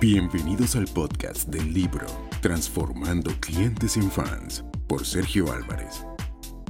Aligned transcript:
Bienvenidos 0.00 0.76
al 0.76 0.86
podcast 0.86 1.50
del 1.50 1.74
libro 1.74 2.06
Transformando 2.40 3.32
clientes 3.38 3.98
en 3.98 4.10
fans 4.10 4.64
por 4.86 5.04
Sergio 5.04 5.52
Álvarez. 5.52 6.06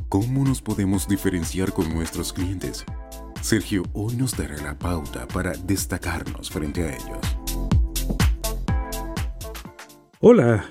¿Cómo 0.09 0.45
nos 0.45 0.61
podemos 0.61 1.07
diferenciar 1.07 1.73
con 1.73 1.95
nuestros 1.95 2.33
clientes? 2.33 2.85
Sergio 3.41 3.85
hoy 3.93 4.17
nos 4.17 4.37
dará 4.37 4.57
la 4.57 4.77
pauta 4.77 5.29
para 5.29 5.53
destacarnos 5.53 6.51
frente 6.51 6.83
a 6.83 6.97
ellos. 6.97 7.37
Hola. 10.19 10.65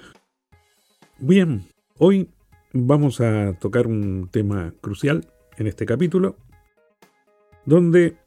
Bien, 1.17 1.65
hoy 1.97 2.29
vamos 2.73 3.21
a 3.21 3.53
tocar 3.53 3.87
un 3.87 4.27
tema 4.29 4.73
crucial 4.81 5.31
en 5.55 5.67
este 5.67 5.85
capítulo, 5.85 6.35
donde 7.63 8.17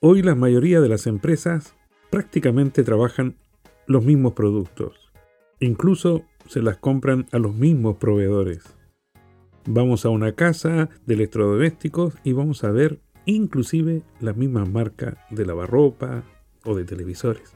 hoy 0.00 0.22
la 0.22 0.34
mayoría 0.34 0.80
de 0.80 0.88
las 0.88 1.06
empresas 1.06 1.76
prácticamente 2.12 2.84
trabajan 2.84 3.36
los 3.86 4.04
mismos 4.04 4.34
productos. 4.34 5.10
Incluso 5.60 6.26
se 6.46 6.60
las 6.60 6.76
compran 6.76 7.26
a 7.32 7.38
los 7.38 7.54
mismos 7.54 7.96
proveedores. 7.96 8.64
Vamos 9.64 10.04
a 10.04 10.10
una 10.10 10.32
casa 10.32 10.90
de 11.06 11.14
electrodomésticos 11.14 12.12
y 12.22 12.34
vamos 12.34 12.64
a 12.64 12.70
ver 12.70 13.00
inclusive 13.24 14.02
la 14.20 14.34
misma 14.34 14.66
marca 14.66 15.26
de 15.30 15.46
lavarropa 15.46 16.22
o 16.66 16.74
de 16.74 16.84
televisores. 16.84 17.54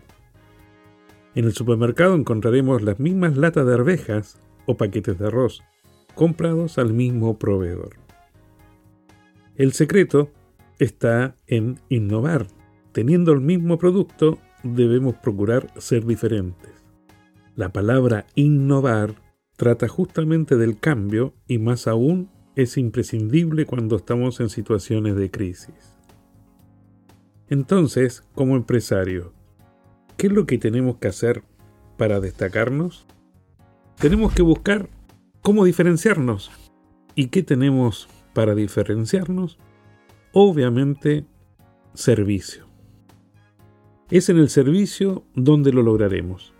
En 1.34 1.44
el 1.44 1.52
supermercado 1.52 2.14
encontraremos 2.14 2.80
las 2.80 2.98
mismas 2.98 3.36
latas 3.36 3.66
de 3.66 3.74
arvejas 3.74 4.40
o 4.64 4.78
paquetes 4.78 5.18
de 5.18 5.26
arroz, 5.26 5.64
comprados 6.14 6.78
al 6.78 6.94
mismo 6.94 7.38
proveedor. 7.38 7.96
El 9.56 9.74
secreto 9.74 10.30
está 10.78 11.36
en 11.46 11.78
innovar. 11.90 12.46
Teniendo 12.92 13.32
el 13.32 13.42
mismo 13.42 13.76
producto, 13.76 14.38
debemos 14.74 15.14
procurar 15.16 15.72
ser 15.78 16.04
diferentes. 16.04 16.70
La 17.54 17.72
palabra 17.72 18.26
innovar 18.34 19.14
trata 19.56 19.88
justamente 19.88 20.56
del 20.56 20.78
cambio 20.78 21.32
y 21.46 21.58
más 21.58 21.86
aún 21.86 22.30
es 22.54 22.76
imprescindible 22.76 23.66
cuando 23.66 23.96
estamos 23.96 24.40
en 24.40 24.48
situaciones 24.48 25.16
de 25.16 25.30
crisis. 25.30 25.96
Entonces, 27.48 28.24
como 28.34 28.56
empresario, 28.56 29.32
¿qué 30.16 30.26
es 30.26 30.32
lo 30.32 30.46
que 30.46 30.58
tenemos 30.58 30.96
que 30.96 31.08
hacer 31.08 31.42
para 31.96 32.20
destacarnos? 32.20 33.06
Tenemos 33.98 34.32
que 34.32 34.42
buscar 34.42 34.88
cómo 35.42 35.64
diferenciarnos. 35.64 36.50
¿Y 37.14 37.28
qué 37.28 37.42
tenemos 37.42 38.08
para 38.34 38.54
diferenciarnos? 38.54 39.58
Obviamente, 40.32 41.24
servicio. 41.94 42.65
Es 44.08 44.28
en 44.28 44.36
el 44.38 44.50
servicio 44.50 45.24
donde 45.34 45.72
lo 45.72 45.82
lograremos. 45.82 46.54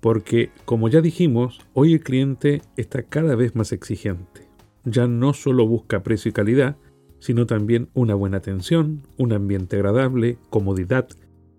Porque, 0.00 0.50
como 0.64 0.88
ya 0.88 1.02
dijimos, 1.02 1.60
hoy 1.74 1.92
el 1.92 2.00
cliente 2.00 2.62
está 2.78 3.02
cada 3.02 3.34
vez 3.34 3.54
más 3.54 3.72
exigente. 3.72 4.48
Ya 4.84 5.06
no 5.06 5.34
solo 5.34 5.66
busca 5.66 6.02
precio 6.02 6.30
y 6.30 6.32
calidad, 6.32 6.78
sino 7.18 7.44
también 7.44 7.90
una 7.92 8.14
buena 8.14 8.38
atención, 8.38 9.02
un 9.18 9.34
ambiente 9.34 9.76
agradable, 9.76 10.38
comodidad, 10.48 11.08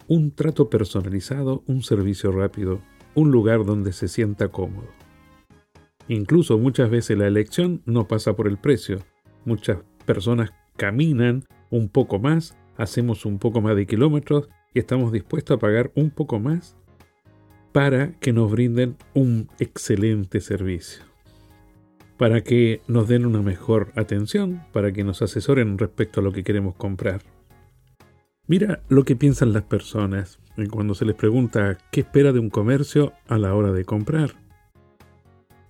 un 0.08 0.32
trato 0.32 0.68
personalizado, 0.68 1.62
un 1.68 1.84
servicio 1.84 2.32
rápido, 2.32 2.82
un 3.14 3.30
lugar 3.30 3.66
donde 3.66 3.94
se 3.94 4.08
sienta 4.08 4.48
cómodo. 4.48 4.88
Incluso 6.08 6.58
muchas 6.58 6.90
veces 6.90 7.20
la 7.20 7.28
elección 7.28 7.84
no 7.86 8.08
pasa 8.08 8.36
por 8.36 8.48
el 8.48 8.58
precio. 8.58 8.98
Muchas 9.46 9.78
personas 10.08 10.54
caminan 10.76 11.44
un 11.70 11.88
poco 11.88 12.18
más, 12.18 12.58
hacemos 12.78 13.26
un 13.28 13.38
poco 13.38 13.62
más 13.62 13.76
de 13.76 13.86
kilómetros 13.86 14.50
estamos 14.80 15.12
dispuestos 15.12 15.56
a 15.56 15.60
pagar 15.60 15.92
un 15.96 16.10
poco 16.10 16.40
más 16.40 16.76
para 17.72 18.14
que 18.20 18.34
nos 18.34 18.52
brinden 18.52 18.98
un 19.14 19.50
excelente 19.60 20.42
servicio, 20.42 21.04
para 22.18 22.42
que 22.42 22.82
nos 22.88 23.08
den 23.08 23.26
una 23.26 23.42
mejor 23.42 23.92
atención, 23.96 24.64
para 24.74 24.92
que 24.92 25.04
nos 25.04 25.22
asesoren 25.22 25.78
respecto 25.78 26.20
a 26.20 26.24
lo 26.24 26.32
que 26.32 26.44
queremos 26.44 26.76
comprar. 26.76 27.22
Mira 28.48 28.82
lo 28.90 29.04
que 29.04 29.16
piensan 29.16 29.54
las 29.54 29.64
personas 29.64 30.40
cuando 30.72 30.96
se 30.96 31.06
les 31.06 31.16
pregunta 31.16 31.78
qué 31.92 32.00
espera 32.02 32.34
de 32.34 32.40
un 32.40 32.50
comercio 32.50 33.14
a 33.28 33.38
la 33.38 33.54
hora 33.54 33.72
de 33.72 33.86
comprar. 33.86 34.36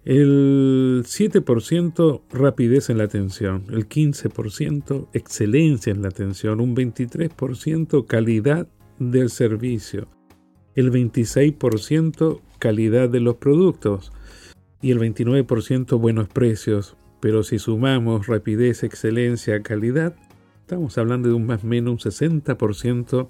El 0.06 1.03
7% 1.03 2.22
rapidez 2.31 2.89
en 2.89 3.00
la 3.00 3.03
atención, 3.03 3.66
el 3.69 3.89
15% 3.89 5.09
excelencia 5.12 5.91
en 5.91 6.01
la 6.01 6.07
atención, 6.07 6.62
un 6.62 6.74
23% 6.74 8.06
calidad 8.06 8.69
del 9.00 9.30
servicio, 9.30 10.08
el 10.75 10.91
26% 10.91 12.41
calidad 12.59 13.09
de 13.09 13.19
los 13.19 13.35
productos 13.35 14.12
y 14.81 14.91
el 14.91 15.00
29% 15.00 16.00
buenos 16.00 16.28
precios. 16.28 16.96
Pero 17.19 17.44
si 17.44 17.59
sumamos 17.59 18.28
rapidez, 18.28 18.84
excelencia, 18.84 19.62
calidad, 19.63 20.16
estamos 20.62 20.97
hablando 20.97 21.30
de 21.30 21.36
un 21.36 21.46
más 21.46 21.63
o 21.63 21.68
menos 21.68 22.06
un 22.06 22.12
60% 22.12 23.28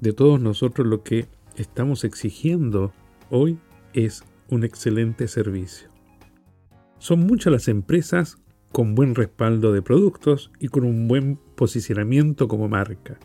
de 0.00 0.12
todos 0.12 0.40
nosotros 0.40 0.86
lo 0.86 1.02
que 1.02 1.26
estamos 1.56 2.04
exigiendo 2.04 2.92
hoy 3.30 3.58
es 3.94 4.22
un 4.50 4.64
excelente 4.64 5.26
servicio. 5.26 5.88
Son 6.98 7.20
muchas 7.20 7.52
las 7.52 7.68
empresas 7.68 8.38
con 8.72 8.94
buen 8.94 9.14
respaldo 9.14 9.72
de 9.72 9.82
productos 9.82 10.50
y 10.58 10.68
con 10.68 10.84
un 10.84 11.08
buen 11.08 11.38
posicionamiento 11.54 12.48
como 12.48 12.68
marca 12.68 13.18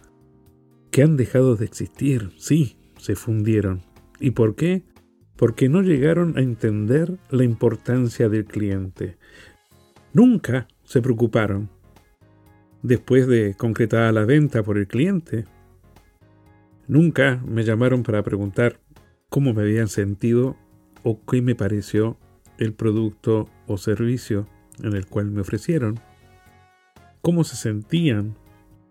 que 0.94 1.02
han 1.02 1.18
dejado 1.18 1.56
de 1.56 1.66
existir, 1.66 2.30
sí, 2.38 2.78
se 3.00 3.16
fundieron. 3.16 3.82
¿Y 4.20 4.30
por 4.30 4.56
qué? 4.56 4.84
Porque 5.36 5.68
no 5.68 5.82
llegaron 5.82 6.38
a 6.38 6.42
entender 6.42 7.18
la 7.32 7.44
importancia 7.44 8.30
del 8.30 8.46
cliente. 8.46 9.18
Nunca 10.14 10.68
se 10.84 11.02
preocuparon. 11.02 11.72
Después 12.84 13.26
de 13.26 13.56
concretada 13.56 14.12
la 14.12 14.24
venta 14.26 14.62
por 14.62 14.78
el 14.78 14.86
cliente, 14.86 15.46
nunca 16.88 17.42
me 17.44 17.64
llamaron 17.64 18.04
para 18.04 18.22
preguntar 18.22 18.80
cómo 19.30 19.52
me 19.56 19.64
habían 19.64 19.88
sentido 19.88 20.58
o 21.02 21.26
qué 21.26 21.42
me 21.42 21.56
pareció 21.56 22.20
el 22.60 22.76
producto 22.76 23.50
o 23.66 23.80
servicio 23.80 24.48
en 24.84 24.94
el 24.94 25.08
cual 25.08 25.32
me 25.32 25.42
ofrecieron, 25.42 26.00
cómo 27.24 27.44
se 27.44 27.56
sentían 27.56 28.36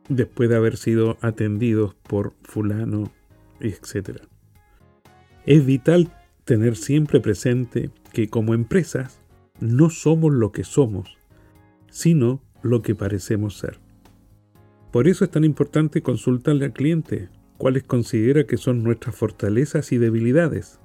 después 0.08 0.48
de 0.48 0.56
haber 0.56 0.76
sido 0.76 1.16
atendidos 1.20 1.94
por 1.94 2.34
fulano, 2.42 3.12
etc. 3.60 4.20
Es 5.46 5.64
vital 5.64 6.12
tener 6.44 6.76
siempre 6.76 7.20
presente 7.20 7.90
que 8.12 8.28
como 8.28 8.54
empresas 8.54 9.20
no 9.60 9.90
somos 9.90 10.32
lo 10.32 10.52
que 10.52 10.64
somos, 10.64 11.18
sino 11.90 12.42
lo 12.62 12.82
que 12.82 12.94
parecemos 12.94 13.58
ser. 13.58 13.78
Por 14.90 15.08
eso 15.08 15.24
es 15.24 15.30
tan 15.30 15.44
importante 15.44 16.02
consultarle 16.02 16.66
al 16.66 16.72
cliente 16.72 17.28
cuáles 17.56 17.84
considera 17.84 18.44
que 18.44 18.56
son 18.56 18.82
nuestras 18.82 19.14
fortalezas 19.14 19.92
y 19.92 19.98
debilidades. 19.98 20.80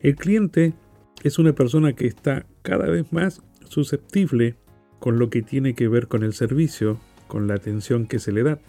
El 0.00 0.16
cliente 0.16 0.74
es 1.22 1.38
una 1.38 1.54
persona 1.54 1.94
que 1.94 2.06
está 2.06 2.46
cada 2.62 2.86
vez 2.88 3.12
más 3.12 3.42
susceptible 3.68 4.56
con 5.00 5.18
lo 5.18 5.30
que 5.30 5.42
tiene 5.42 5.74
que 5.74 5.88
ver 5.88 6.08
con 6.08 6.22
el 6.22 6.32
servicio 6.32 6.98
con 7.34 7.48
la 7.48 7.54
atención 7.54 8.06
que 8.06 8.20
se 8.20 8.30
le 8.30 8.44
da. 8.44 8.60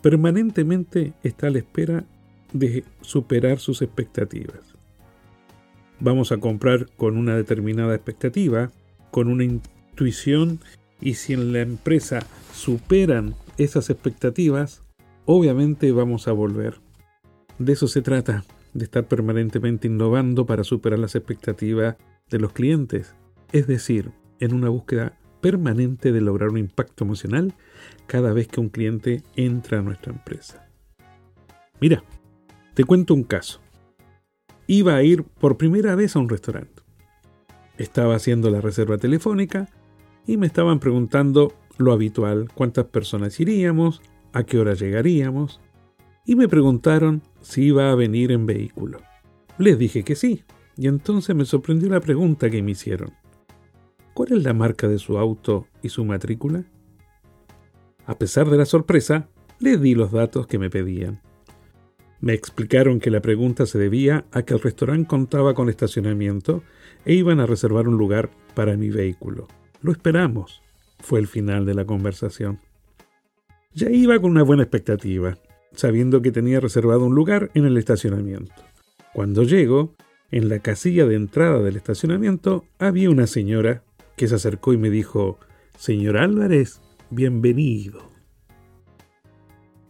Permanentemente 0.00 1.14
está 1.24 1.48
a 1.48 1.50
la 1.50 1.58
espera 1.58 2.04
de 2.52 2.84
superar 3.00 3.58
sus 3.58 3.82
expectativas. 3.82 4.76
Vamos 5.98 6.30
a 6.30 6.36
comprar 6.36 6.86
con 6.96 7.16
una 7.16 7.34
determinada 7.34 7.96
expectativa, 7.96 8.70
con 9.10 9.26
una 9.26 9.42
intuición, 9.42 10.60
y 11.00 11.14
si 11.14 11.32
en 11.32 11.52
la 11.52 11.60
empresa 11.60 12.20
superan 12.54 13.34
esas 13.58 13.90
expectativas, 13.90 14.84
obviamente 15.24 15.90
vamos 15.90 16.28
a 16.28 16.32
volver. 16.32 16.76
De 17.58 17.72
eso 17.72 17.88
se 17.88 18.00
trata, 18.00 18.44
de 18.74 18.84
estar 18.84 19.08
permanentemente 19.08 19.88
innovando 19.88 20.46
para 20.46 20.62
superar 20.62 21.00
las 21.00 21.16
expectativas 21.16 21.96
de 22.30 22.38
los 22.38 22.52
clientes, 22.52 23.16
es 23.50 23.66
decir, 23.66 24.12
en 24.38 24.54
una 24.54 24.68
búsqueda 24.68 25.18
permanente 25.46 26.10
de 26.10 26.20
lograr 26.20 26.48
un 26.48 26.58
impacto 26.58 27.04
emocional 27.04 27.54
cada 28.08 28.32
vez 28.32 28.48
que 28.48 28.58
un 28.58 28.68
cliente 28.68 29.22
entra 29.36 29.78
a 29.78 29.82
nuestra 29.82 30.12
empresa. 30.12 30.68
Mira, 31.80 32.02
te 32.74 32.82
cuento 32.82 33.14
un 33.14 33.22
caso. 33.22 33.60
Iba 34.66 34.96
a 34.96 35.04
ir 35.04 35.22
por 35.22 35.56
primera 35.56 35.94
vez 35.94 36.16
a 36.16 36.18
un 36.18 36.28
restaurante. 36.28 36.82
Estaba 37.78 38.16
haciendo 38.16 38.50
la 38.50 38.60
reserva 38.60 38.98
telefónica 38.98 39.68
y 40.26 40.36
me 40.36 40.48
estaban 40.48 40.80
preguntando 40.80 41.54
lo 41.78 41.92
habitual, 41.92 42.48
cuántas 42.52 42.86
personas 42.86 43.38
iríamos, 43.38 44.02
a 44.32 44.42
qué 44.42 44.58
hora 44.58 44.74
llegaríamos, 44.74 45.60
y 46.24 46.34
me 46.34 46.48
preguntaron 46.48 47.22
si 47.40 47.66
iba 47.66 47.92
a 47.92 47.94
venir 47.94 48.32
en 48.32 48.46
vehículo. 48.46 48.98
Les 49.58 49.78
dije 49.78 50.02
que 50.02 50.16
sí, 50.16 50.42
y 50.76 50.88
entonces 50.88 51.36
me 51.36 51.44
sorprendió 51.44 51.88
la 51.88 52.00
pregunta 52.00 52.50
que 52.50 52.64
me 52.64 52.72
hicieron. 52.72 53.12
¿Cuál 54.16 54.32
es 54.32 54.44
la 54.44 54.54
marca 54.54 54.88
de 54.88 54.98
su 54.98 55.18
auto 55.18 55.66
y 55.82 55.90
su 55.90 56.02
matrícula? 56.06 56.64
A 58.06 58.16
pesar 58.16 58.48
de 58.48 58.56
la 58.56 58.64
sorpresa, 58.64 59.28
le 59.58 59.76
di 59.76 59.94
los 59.94 60.10
datos 60.10 60.46
que 60.46 60.58
me 60.58 60.70
pedían. 60.70 61.20
Me 62.22 62.32
explicaron 62.32 62.98
que 62.98 63.10
la 63.10 63.20
pregunta 63.20 63.66
se 63.66 63.78
debía 63.78 64.24
a 64.32 64.40
que 64.40 64.54
el 64.54 64.60
restaurante 64.60 65.06
contaba 65.06 65.52
con 65.52 65.68
estacionamiento 65.68 66.62
e 67.04 67.12
iban 67.12 67.40
a 67.40 67.46
reservar 67.46 67.88
un 67.88 67.98
lugar 67.98 68.30
para 68.54 68.78
mi 68.78 68.88
vehículo. 68.88 69.48
Lo 69.82 69.92
esperamos, 69.92 70.62
fue 70.98 71.20
el 71.20 71.26
final 71.26 71.66
de 71.66 71.74
la 71.74 71.84
conversación. 71.84 72.58
Ya 73.74 73.90
iba 73.90 74.18
con 74.18 74.30
una 74.30 74.44
buena 74.44 74.62
expectativa, 74.62 75.36
sabiendo 75.72 76.22
que 76.22 76.32
tenía 76.32 76.58
reservado 76.58 77.04
un 77.04 77.14
lugar 77.14 77.50
en 77.52 77.66
el 77.66 77.76
estacionamiento. 77.76 78.62
Cuando 79.12 79.42
llego, 79.42 79.94
en 80.30 80.48
la 80.48 80.60
casilla 80.60 81.04
de 81.04 81.16
entrada 81.16 81.60
del 81.60 81.76
estacionamiento 81.76 82.64
había 82.78 83.10
una 83.10 83.26
señora 83.26 83.82
que 84.16 84.26
se 84.26 84.34
acercó 84.34 84.72
y 84.72 84.78
me 84.78 84.90
dijo, 84.90 85.38
Señor 85.78 86.16
Álvarez, 86.16 86.80
bienvenido. 87.10 88.10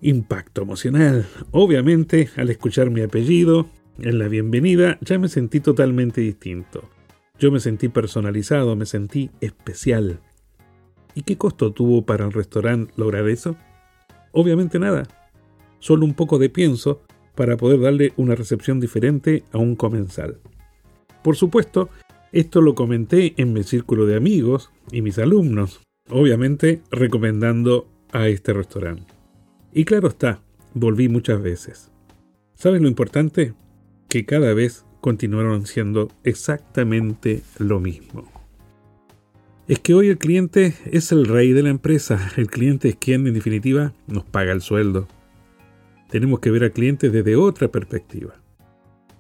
Impacto 0.03 0.63
emocional. 0.63 1.27
Obviamente, 1.53 2.29
al 2.37 2.51
escuchar 2.51 2.91
mi 2.91 3.01
apellido, 3.01 3.71
en 3.99 4.19
la 4.19 4.29
bienvenida, 4.29 4.99
ya 5.01 5.19
me 5.19 5.29
sentí 5.29 5.61
totalmente 5.61 6.21
distinto. 6.21 6.91
Yo 7.39 7.51
me 7.51 7.61
sentí 7.61 7.89
personalizado, 7.89 8.77
me 8.77 8.85
sentí 8.85 9.31
especial. 9.41 10.21
¿Y 11.15 11.23
qué 11.23 11.39
costo 11.39 11.73
tuvo 11.73 12.05
para 12.05 12.27
el 12.27 12.33
restaurante 12.33 12.93
lograr 12.97 13.29
eso? 13.29 13.57
Obviamente 14.33 14.79
nada. 14.79 15.05
Solo 15.79 16.05
un 16.05 16.15
poco 16.15 16.39
de 16.39 16.51
pienso 16.51 17.03
para 17.35 17.57
poder 17.57 17.81
darle 17.81 18.13
una 18.17 18.35
recepción 18.35 18.81
diferente 18.81 19.45
a 19.53 19.59
un 19.59 19.77
comensal. 19.77 20.41
Por 21.23 21.37
supuesto, 21.37 21.91
esto 22.33 22.61
lo 22.61 22.75
comenté 22.75 23.35
en 23.37 23.53
mi 23.53 23.63
círculo 23.63 24.07
de 24.07 24.17
amigos 24.17 24.71
y 24.91 25.03
mis 25.03 25.19
alumnos, 25.19 25.81
obviamente 26.09 26.83
recomendando 26.91 27.89
a 28.13 28.29
este 28.29 28.53
restaurante. 28.53 29.15
Y 29.73 29.85
claro 29.85 30.09
está, 30.09 30.41
volví 30.75 31.09
muchas 31.09 31.43
veces. 31.43 31.91
¿Sabes 32.55 32.81
lo 32.81 32.89
importante? 32.89 33.55
Que 34.09 34.25
cada 34.25 34.55
vez 34.55 34.85
continuaron 35.01 35.67
siendo 35.67 36.09
exactamente 36.25 37.43
lo 37.59 37.81
mismo. 37.81 38.31
Es 39.69 39.81
que 39.81 39.95
hoy 39.95 40.09
el 40.09 40.19
cliente 40.19 40.75
es 40.87 41.13
el 41.13 41.27
rey 41.27 41.53
de 41.53 41.63
la 41.63 41.71
empresa, 41.71 42.31
el 42.37 42.47
cliente 42.49 42.89
es 42.89 42.97
quien 42.97 43.27
en 43.27 43.35
definitiva 43.35 43.93
nos 44.07 44.25
paga 44.25 44.53
el 44.53 44.63
sueldo, 44.63 45.09
tenemos 46.09 46.41
que 46.41 46.51
ver 46.51 46.65
al 46.65 46.73
cliente 46.73 47.11
desde 47.11 47.37
otra 47.37 47.69
perspectiva. 47.69 48.35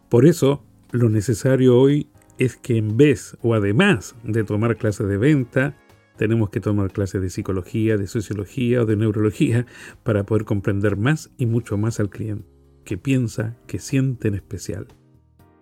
Por 0.08 0.24
eso, 0.24 0.62
lo 0.92 1.08
necesario 1.08 1.76
hoy 1.78 2.08
es 2.38 2.56
que 2.56 2.76
en 2.76 2.96
vez 2.96 3.36
o 3.42 3.54
además 3.54 4.14
de 4.22 4.44
tomar 4.44 4.76
clases 4.76 5.08
de 5.08 5.16
venta, 5.16 5.76
tenemos 6.16 6.50
que 6.50 6.60
tomar 6.60 6.92
clases 6.92 7.20
de 7.20 7.30
psicología, 7.30 7.96
de 7.96 8.06
sociología 8.06 8.82
o 8.82 8.86
de 8.86 8.96
neurología 8.96 9.66
para 10.02 10.24
poder 10.24 10.44
comprender 10.44 10.96
más 10.96 11.30
y 11.36 11.46
mucho 11.46 11.76
más 11.76 12.00
al 12.00 12.10
cliente, 12.10 12.48
que 12.84 12.96
piensa, 12.96 13.56
que 13.66 13.78
siente 13.78 14.28
en 14.28 14.34
especial. 14.34 14.86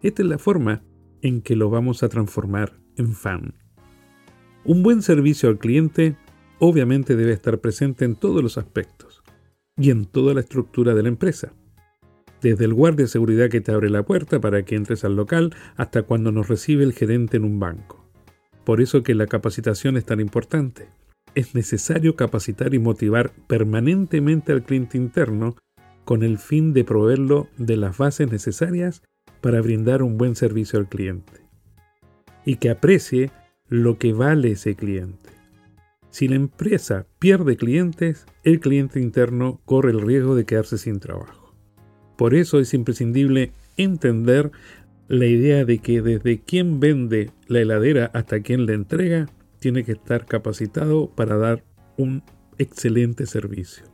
Esta 0.02 0.22
es 0.22 0.28
la 0.28 0.38
forma 0.38 0.82
en 1.22 1.40
que 1.40 1.56
lo 1.56 1.70
vamos 1.70 2.02
a 2.02 2.08
transformar 2.08 2.78
en 2.96 3.14
fan. 3.14 3.54
Un 4.64 4.82
buen 4.82 5.02
servicio 5.02 5.48
al 5.48 5.58
cliente 5.58 6.16
obviamente 6.58 7.16
debe 7.16 7.32
estar 7.32 7.60
presente 7.60 8.04
en 8.04 8.14
todos 8.14 8.42
los 8.42 8.58
aspectos 8.58 9.22
y 9.76 9.90
en 9.90 10.04
toda 10.04 10.34
la 10.34 10.40
estructura 10.40 10.94
de 10.94 11.02
la 11.02 11.08
empresa. 11.08 11.52
Desde 12.44 12.66
el 12.66 12.74
guardia 12.74 13.04
de 13.04 13.08
seguridad 13.08 13.48
que 13.48 13.62
te 13.62 13.72
abre 13.72 13.88
la 13.88 14.02
puerta 14.02 14.38
para 14.38 14.66
que 14.66 14.76
entres 14.76 15.02
al 15.02 15.16
local 15.16 15.54
hasta 15.76 16.02
cuando 16.02 16.30
nos 16.30 16.46
recibe 16.46 16.84
el 16.84 16.92
gerente 16.92 17.38
en 17.38 17.44
un 17.44 17.58
banco. 17.58 18.06
Por 18.66 18.82
eso 18.82 19.02
que 19.02 19.14
la 19.14 19.26
capacitación 19.26 19.96
es 19.96 20.04
tan 20.04 20.20
importante. 20.20 20.88
Es 21.34 21.54
necesario 21.54 22.16
capacitar 22.16 22.74
y 22.74 22.78
motivar 22.78 23.32
permanentemente 23.46 24.52
al 24.52 24.62
cliente 24.62 24.98
interno 24.98 25.56
con 26.04 26.22
el 26.22 26.36
fin 26.36 26.74
de 26.74 26.84
proveerlo 26.84 27.48
de 27.56 27.78
las 27.78 27.96
bases 27.96 28.30
necesarias 28.30 29.02
para 29.40 29.62
brindar 29.62 30.02
un 30.02 30.18
buen 30.18 30.36
servicio 30.36 30.78
al 30.78 30.86
cliente. 30.86 31.40
Y 32.44 32.56
que 32.56 32.68
aprecie 32.68 33.30
lo 33.70 33.96
que 33.96 34.12
vale 34.12 34.50
ese 34.50 34.74
cliente. 34.74 35.30
Si 36.10 36.28
la 36.28 36.34
empresa 36.34 37.06
pierde 37.18 37.56
clientes, 37.56 38.26
el 38.42 38.60
cliente 38.60 39.00
interno 39.00 39.62
corre 39.64 39.92
el 39.92 40.02
riesgo 40.02 40.34
de 40.34 40.44
quedarse 40.44 40.76
sin 40.76 41.00
trabajo. 41.00 41.43
Por 42.16 42.34
eso 42.34 42.60
es 42.60 42.74
imprescindible 42.74 43.52
entender 43.76 44.50
la 45.08 45.26
idea 45.26 45.64
de 45.64 45.78
que 45.78 46.00
desde 46.00 46.40
quien 46.40 46.80
vende 46.80 47.30
la 47.48 47.60
heladera 47.60 48.10
hasta 48.14 48.40
quien 48.40 48.66
la 48.66 48.72
entrega, 48.72 49.28
tiene 49.58 49.84
que 49.84 49.92
estar 49.92 50.26
capacitado 50.26 51.08
para 51.08 51.36
dar 51.36 51.64
un 51.96 52.22
excelente 52.58 53.26
servicio. 53.26 53.84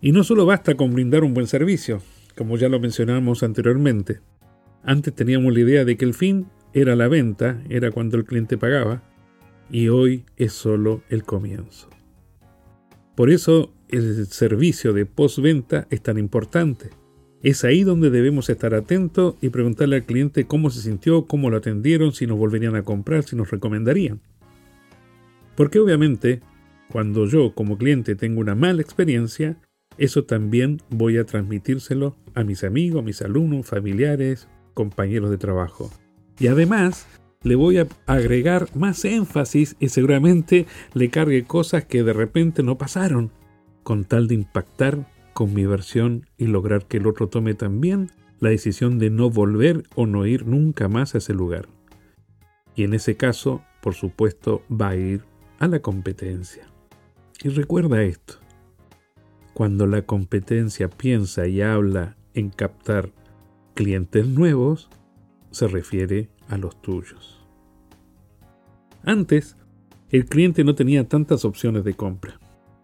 Y 0.00 0.12
no 0.12 0.22
solo 0.22 0.46
basta 0.46 0.76
con 0.76 0.92
brindar 0.92 1.24
un 1.24 1.34
buen 1.34 1.46
servicio, 1.46 2.02
como 2.36 2.56
ya 2.56 2.68
lo 2.68 2.78
mencionamos 2.78 3.42
anteriormente. 3.42 4.20
Antes 4.82 5.14
teníamos 5.14 5.52
la 5.52 5.60
idea 5.60 5.84
de 5.84 5.96
que 5.96 6.04
el 6.04 6.14
fin 6.14 6.46
era 6.72 6.94
la 6.94 7.08
venta, 7.08 7.62
era 7.68 7.90
cuando 7.90 8.16
el 8.16 8.24
cliente 8.24 8.58
pagaba, 8.58 9.02
y 9.70 9.88
hoy 9.88 10.24
es 10.36 10.52
solo 10.52 11.02
el 11.08 11.24
comienzo. 11.24 11.88
Por 13.14 13.30
eso 13.30 13.72
el 13.88 14.26
servicio 14.26 14.92
de 14.92 15.06
postventa 15.06 15.86
es 15.90 16.02
tan 16.02 16.18
importante. 16.18 16.90
Es 17.42 17.64
ahí 17.64 17.84
donde 17.84 18.10
debemos 18.10 18.50
estar 18.50 18.74
atentos 18.74 19.36
y 19.40 19.50
preguntarle 19.50 19.96
al 19.96 20.04
cliente 20.04 20.46
cómo 20.46 20.70
se 20.70 20.82
sintió, 20.82 21.26
cómo 21.26 21.50
lo 21.50 21.58
atendieron, 21.58 22.12
si 22.12 22.26
nos 22.26 22.38
volverían 22.38 22.74
a 22.74 22.82
comprar, 22.82 23.22
si 23.22 23.36
nos 23.36 23.50
recomendarían. 23.50 24.20
Porque 25.54 25.78
obviamente, 25.78 26.40
cuando 26.90 27.26
yo 27.26 27.54
como 27.54 27.78
cliente 27.78 28.16
tengo 28.16 28.40
una 28.40 28.54
mala 28.54 28.82
experiencia, 28.82 29.56
eso 29.98 30.24
también 30.24 30.80
voy 30.90 31.16
a 31.16 31.24
transmitírselo 31.24 32.16
a 32.34 32.44
mis 32.44 32.64
amigos, 32.64 33.04
mis 33.04 33.22
alumnos, 33.22 33.66
familiares, 33.66 34.48
compañeros 34.74 35.30
de 35.30 35.38
trabajo. 35.38 35.92
Y 36.38 36.48
además, 36.48 37.06
le 37.42 37.54
voy 37.54 37.78
a 37.78 37.86
agregar 38.06 38.68
más 38.76 39.04
énfasis 39.04 39.76
y 39.78 39.88
seguramente 39.88 40.66
le 40.94 41.08
cargue 41.10 41.44
cosas 41.44 41.84
que 41.84 42.02
de 42.02 42.12
repente 42.12 42.62
no 42.62 42.78
pasaron, 42.78 43.30
con 43.88 44.04
tal 44.04 44.28
de 44.28 44.34
impactar 44.34 45.10
con 45.32 45.54
mi 45.54 45.64
versión 45.64 46.26
y 46.36 46.44
lograr 46.44 46.84
que 46.84 46.98
el 46.98 47.06
otro 47.06 47.30
tome 47.30 47.54
también 47.54 48.10
la 48.38 48.50
decisión 48.50 48.98
de 48.98 49.08
no 49.08 49.30
volver 49.30 49.84
o 49.94 50.04
no 50.04 50.26
ir 50.26 50.46
nunca 50.46 50.88
más 50.88 51.14
a 51.14 51.18
ese 51.18 51.32
lugar. 51.32 51.70
Y 52.76 52.84
en 52.84 52.92
ese 52.92 53.16
caso, 53.16 53.62
por 53.80 53.94
supuesto, 53.94 54.60
va 54.70 54.90
a 54.90 54.96
ir 54.96 55.24
a 55.58 55.68
la 55.68 55.80
competencia. 55.80 56.66
Y 57.42 57.48
recuerda 57.48 58.02
esto, 58.02 58.34
cuando 59.54 59.86
la 59.86 60.02
competencia 60.02 60.90
piensa 60.90 61.46
y 61.46 61.62
habla 61.62 62.18
en 62.34 62.50
captar 62.50 63.10
clientes 63.72 64.26
nuevos, 64.26 64.90
se 65.50 65.66
refiere 65.66 66.28
a 66.50 66.58
los 66.58 66.78
tuyos. 66.82 67.42
Antes, 69.02 69.56
el 70.10 70.26
cliente 70.26 70.62
no 70.62 70.74
tenía 70.74 71.08
tantas 71.08 71.46
opciones 71.46 71.84
de 71.84 71.94
compra. 71.94 72.38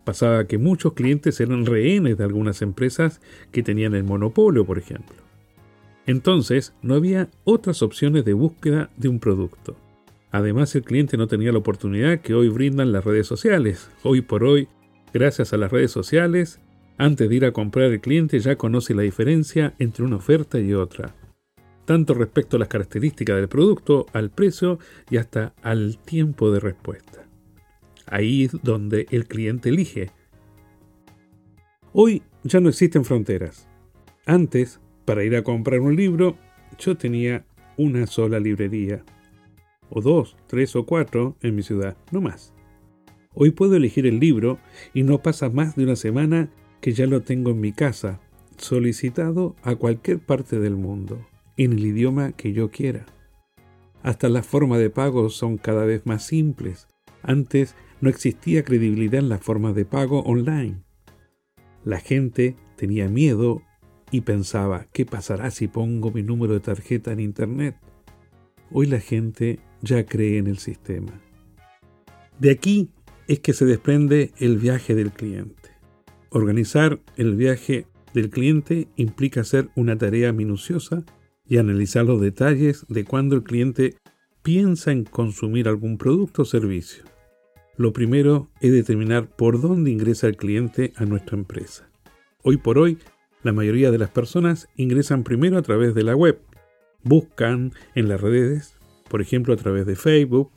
Pasaba 0.04 0.46
que 0.46 0.58
muchos 0.58 0.92
clientes 0.92 1.40
eran 1.40 1.66
rehenes 1.66 2.18
de 2.18 2.24
algunas 2.24 2.62
empresas 2.62 3.20
que 3.52 3.62
tenían 3.62 3.94
el 3.94 4.04
monopolio, 4.04 4.64
por 4.64 4.78
ejemplo. 4.78 5.16
Entonces, 6.06 6.74
no 6.82 6.94
había 6.94 7.28
otras 7.44 7.82
opciones 7.82 8.24
de 8.24 8.34
búsqueda 8.34 8.90
de 8.96 9.08
un 9.08 9.18
producto. 9.18 9.76
Además, 10.30 10.74
el 10.74 10.82
cliente 10.82 11.16
no 11.16 11.26
tenía 11.26 11.52
la 11.52 11.58
oportunidad 11.58 12.20
que 12.20 12.34
hoy 12.34 12.48
brindan 12.48 12.92
las 12.92 13.04
redes 13.04 13.26
sociales. 13.26 13.90
Hoy 14.02 14.20
por 14.20 14.44
hoy, 14.44 14.68
gracias 15.14 15.52
a 15.52 15.56
las 15.56 15.72
redes 15.72 15.90
sociales, 15.90 16.60
antes 16.98 17.28
de 17.28 17.34
ir 17.34 17.44
a 17.44 17.52
comprar 17.52 17.90
el 17.90 18.00
cliente 18.00 18.38
ya 18.40 18.56
conoce 18.56 18.94
la 18.94 19.02
diferencia 19.02 19.74
entre 19.78 20.04
una 20.04 20.16
oferta 20.16 20.60
y 20.60 20.74
otra 20.74 21.14
tanto 21.84 22.14
respecto 22.14 22.56
a 22.56 22.60
las 22.60 22.68
características 22.68 23.36
del 23.36 23.48
producto, 23.48 24.06
al 24.12 24.30
precio 24.30 24.78
y 25.10 25.16
hasta 25.16 25.54
al 25.62 25.98
tiempo 25.98 26.50
de 26.50 26.60
respuesta. 26.60 27.23
Ahí 28.06 28.44
es 28.44 28.52
donde 28.62 29.06
el 29.10 29.26
cliente 29.26 29.68
elige. 29.68 30.10
Hoy 31.92 32.22
ya 32.42 32.60
no 32.60 32.68
existen 32.68 33.04
fronteras. 33.04 33.68
Antes, 34.26 34.80
para 35.04 35.24
ir 35.24 35.36
a 35.36 35.42
comprar 35.42 35.80
un 35.80 35.96
libro, 35.96 36.36
yo 36.78 36.96
tenía 36.96 37.44
una 37.76 38.06
sola 38.06 38.40
librería. 38.40 39.04
O 39.90 40.00
dos, 40.00 40.36
tres 40.46 40.74
o 40.76 40.86
cuatro 40.86 41.36
en 41.42 41.54
mi 41.54 41.62
ciudad, 41.62 41.96
no 42.10 42.20
más. 42.20 42.52
Hoy 43.32 43.50
puedo 43.50 43.76
elegir 43.76 44.06
el 44.06 44.20
libro 44.20 44.58
y 44.92 45.02
no 45.02 45.22
pasa 45.22 45.50
más 45.50 45.76
de 45.76 45.84
una 45.84 45.96
semana 45.96 46.50
que 46.80 46.92
ya 46.92 47.06
lo 47.06 47.22
tengo 47.22 47.50
en 47.50 47.60
mi 47.60 47.72
casa, 47.72 48.20
solicitado 48.56 49.56
a 49.62 49.74
cualquier 49.74 50.20
parte 50.20 50.60
del 50.60 50.76
mundo 50.76 51.26
en 51.56 51.72
el 51.72 51.84
idioma 51.84 52.32
que 52.32 52.52
yo 52.52 52.70
quiera. 52.70 53.06
Hasta 54.02 54.28
las 54.28 54.46
formas 54.46 54.78
de 54.78 54.90
pago 54.90 55.30
son 55.30 55.56
cada 55.56 55.84
vez 55.84 56.04
más 56.06 56.26
simples. 56.26 56.88
Antes 57.22 57.74
no 58.00 58.08
existía 58.10 58.64
credibilidad 58.64 59.20
en 59.20 59.28
las 59.28 59.40
formas 59.40 59.74
de 59.74 59.84
pago 59.84 60.20
online. 60.20 60.82
La 61.84 62.00
gente 62.00 62.56
tenía 62.76 63.08
miedo 63.08 63.62
y 64.10 64.22
pensaba, 64.22 64.86
¿qué 64.92 65.04
pasará 65.04 65.50
si 65.50 65.68
pongo 65.68 66.10
mi 66.10 66.22
número 66.22 66.54
de 66.54 66.60
tarjeta 66.60 67.12
en 67.12 67.20
Internet? 67.20 67.76
Hoy 68.70 68.86
la 68.86 69.00
gente 69.00 69.60
ya 69.82 70.04
cree 70.06 70.38
en 70.38 70.46
el 70.46 70.58
sistema. 70.58 71.20
De 72.38 72.50
aquí 72.50 72.90
es 73.28 73.40
que 73.40 73.52
se 73.52 73.64
desprende 73.64 74.32
el 74.38 74.58
viaje 74.58 74.94
del 74.94 75.12
cliente. 75.12 75.70
Organizar 76.30 77.00
el 77.16 77.36
viaje 77.36 77.86
del 78.12 78.30
cliente 78.30 78.88
implica 78.96 79.42
hacer 79.42 79.70
una 79.76 79.96
tarea 79.96 80.32
minuciosa 80.32 81.04
y 81.46 81.58
analizar 81.58 82.04
los 82.04 82.20
detalles 82.20 82.86
de 82.88 83.04
cuando 83.04 83.36
el 83.36 83.42
cliente 83.42 83.96
piensa 84.42 84.92
en 84.92 85.04
consumir 85.04 85.68
algún 85.68 85.98
producto 85.98 86.42
o 86.42 86.44
servicio. 86.44 87.04
Lo 87.76 87.92
primero 87.92 88.48
es 88.60 88.72
determinar 88.72 89.28
por 89.28 89.60
dónde 89.60 89.90
ingresa 89.90 90.28
el 90.28 90.36
cliente 90.36 90.92
a 90.96 91.04
nuestra 91.06 91.36
empresa. 91.36 91.88
Hoy 92.42 92.56
por 92.56 92.78
hoy, 92.78 92.98
la 93.42 93.52
mayoría 93.52 93.90
de 93.90 93.98
las 93.98 94.10
personas 94.10 94.68
ingresan 94.76 95.24
primero 95.24 95.58
a 95.58 95.62
través 95.62 95.94
de 95.94 96.04
la 96.04 96.14
web. 96.14 96.38
Buscan 97.02 97.72
en 97.96 98.08
las 98.08 98.20
redes, 98.20 98.78
por 99.08 99.20
ejemplo 99.20 99.54
a 99.54 99.56
través 99.56 99.86
de 99.86 99.96
Facebook, 99.96 100.50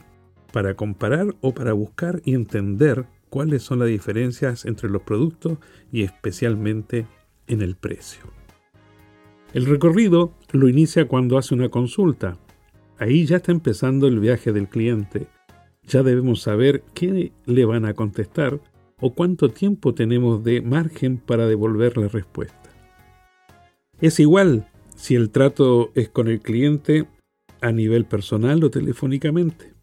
para 0.54 0.76
comparar 0.76 1.36
o 1.42 1.54
para 1.54 1.74
buscar 1.74 2.22
y 2.24 2.36
entender 2.36 3.06
cuáles 3.30 3.64
son 3.64 3.80
las 3.80 3.90
diferencias 3.90 4.66
entre 4.66 4.90
los 4.90 5.02
productos 5.02 5.58
y 5.92 6.04
especialmente 6.04 7.08
en 7.48 7.62
el 7.64 7.76
precio. 7.76 8.26
El 9.54 9.66
recorrido 9.66 10.34
lo 10.52 10.70
inicia 10.70 11.08
cuando 11.08 11.38
hace 11.38 11.56
una 11.56 11.70
consulta. 11.70 12.38
Ahí 13.00 13.26
ya 13.26 13.38
está 13.38 13.52
empezando 13.52 14.08
el 14.08 14.20
viaje 14.20 14.52
del 14.54 14.68
cliente. 14.68 15.28
Ya 15.88 16.04
debemos 16.04 16.42
saber 16.42 16.84
qué 16.94 17.32
le 17.46 17.66
van 17.66 17.86
a 17.86 17.94
contestar 17.94 18.60
o 19.00 19.14
cuánto 19.14 19.50
tiempo 19.50 19.94
tenemos 19.94 20.44
de 20.44 20.62
margen 20.62 21.18
para 21.18 21.48
devolver 21.48 21.98
la 21.98 22.10
respuesta. 22.10 22.70
Es 24.02 24.20
igual 24.20 24.68
si 24.96 25.16
el 25.16 25.30
trato 25.30 25.92
es 25.96 26.10
con 26.10 26.28
el 26.28 26.42
cliente 26.42 27.08
a 27.62 27.72
nivel 27.72 28.06
personal 28.06 28.64
o 28.64 28.70
telefónicamente. 28.70 29.74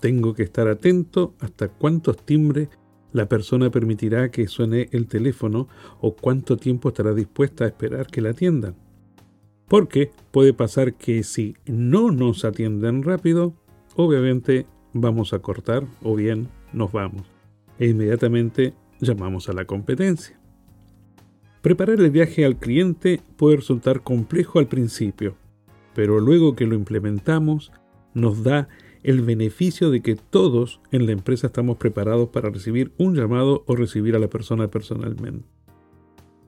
Tengo 0.00 0.34
que 0.34 0.42
estar 0.42 0.68
atento 0.68 1.34
hasta 1.40 1.68
cuántos 1.68 2.24
timbres 2.24 2.68
la 3.12 3.28
persona 3.28 3.70
permitirá 3.70 4.30
que 4.30 4.46
suene 4.46 4.88
el 4.92 5.06
teléfono 5.06 5.68
o 6.00 6.14
cuánto 6.14 6.58
tiempo 6.58 6.90
estará 6.90 7.14
dispuesta 7.14 7.64
a 7.64 7.68
esperar 7.68 8.08
que 8.08 8.20
la 8.20 8.30
atiendan. 8.30 8.76
Porque 9.68 10.10
puede 10.30 10.52
pasar 10.52 10.94
que 10.94 11.22
si 11.22 11.56
no 11.64 12.10
nos 12.10 12.44
atienden 12.44 13.02
rápido, 13.02 13.54
obviamente 13.96 14.66
vamos 15.00 15.32
a 15.32 15.38
cortar 15.38 15.84
o 16.02 16.14
bien 16.14 16.48
nos 16.72 16.92
vamos. 16.92 17.22
E 17.78 17.88
inmediatamente 17.88 18.74
llamamos 19.00 19.48
a 19.48 19.52
la 19.52 19.64
competencia. 19.64 20.38
Preparar 21.62 22.00
el 22.00 22.10
viaje 22.10 22.44
al 22.44 22.58
cliente 22.58 23.20
puede 23.36 23.56
resultar 23.56 24.02
complejo 24.02 24.58
al 24.58 24.68
principio, 24.68 25.36
pero 25.94 26.20
luego 26.20 26.54
que 26.54 26.66
lo 26.66 26.74
implementamos 26.74 27.72
nos 28.14 28.44
da 28.44 28.68
el 29.02 29.22
beneficio 29.22 29.90
de 29.90 30.00
que 30.00 30.16
todos 30.16 30.80
en 30.90 31.06
la 31.06 31.12
empresa 31.12 31.48
estamos 31.48 31.76
preparados 31.76 32.28
para 32.30 32.50
recibir 32.50 32.92
un 32.98 33.14
llamado 33.14 33.64
o 33.66 33.76
recibir 33.76 34.16
a 34.16 34.18
la 34.18 34.28
persona 34.28 34.68
personalmente. 34.68 35.46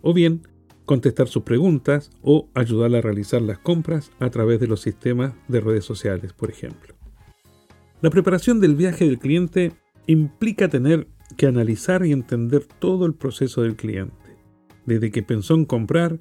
O 0.03 0.13
bien, 0.13 0.43
contestar 0.85 1.29
sus 1.29 1.43
preguntas 1.43 2.11
o 2.23 2.49
ayudarla 2.55 2.99
a 2.99 3.03
realizar 3.03 3.43
las 3.43 3.59
compras 3.59 4.11
a 4.19 4.31
través 4.31 4.59
de 4.59 4.67
los 4.67 4.81
sistemas 4.81 5.35
de 5.47 5.61
redes 5.61 5.85
sociales, 5.85 6.33
por 6.33 6.51
ejemplo. 6.51 6.98
La 8.01 8.11
preparación 8.11 8.61
del 8.61 8.77
viaje 8.77 9.07
del 9.07 9.19
cliente 9.19 9.73
implica 10.07 10.69
tener 10.69 11.09
que 11.37 11.47
analizar 11.47 12.07
y 12.07 12.13
entender 12.13 12.65
todo 12.79 13.07
el 13.07 13.15
proceso 13.15 13.63
del 13.63 13.75
cliente, 13.75 14.37
desde 14.87 15.11
que 15.11 15.25
pensó 15.25 15.55
en 15.55 15.65
comprar 15.65 16.21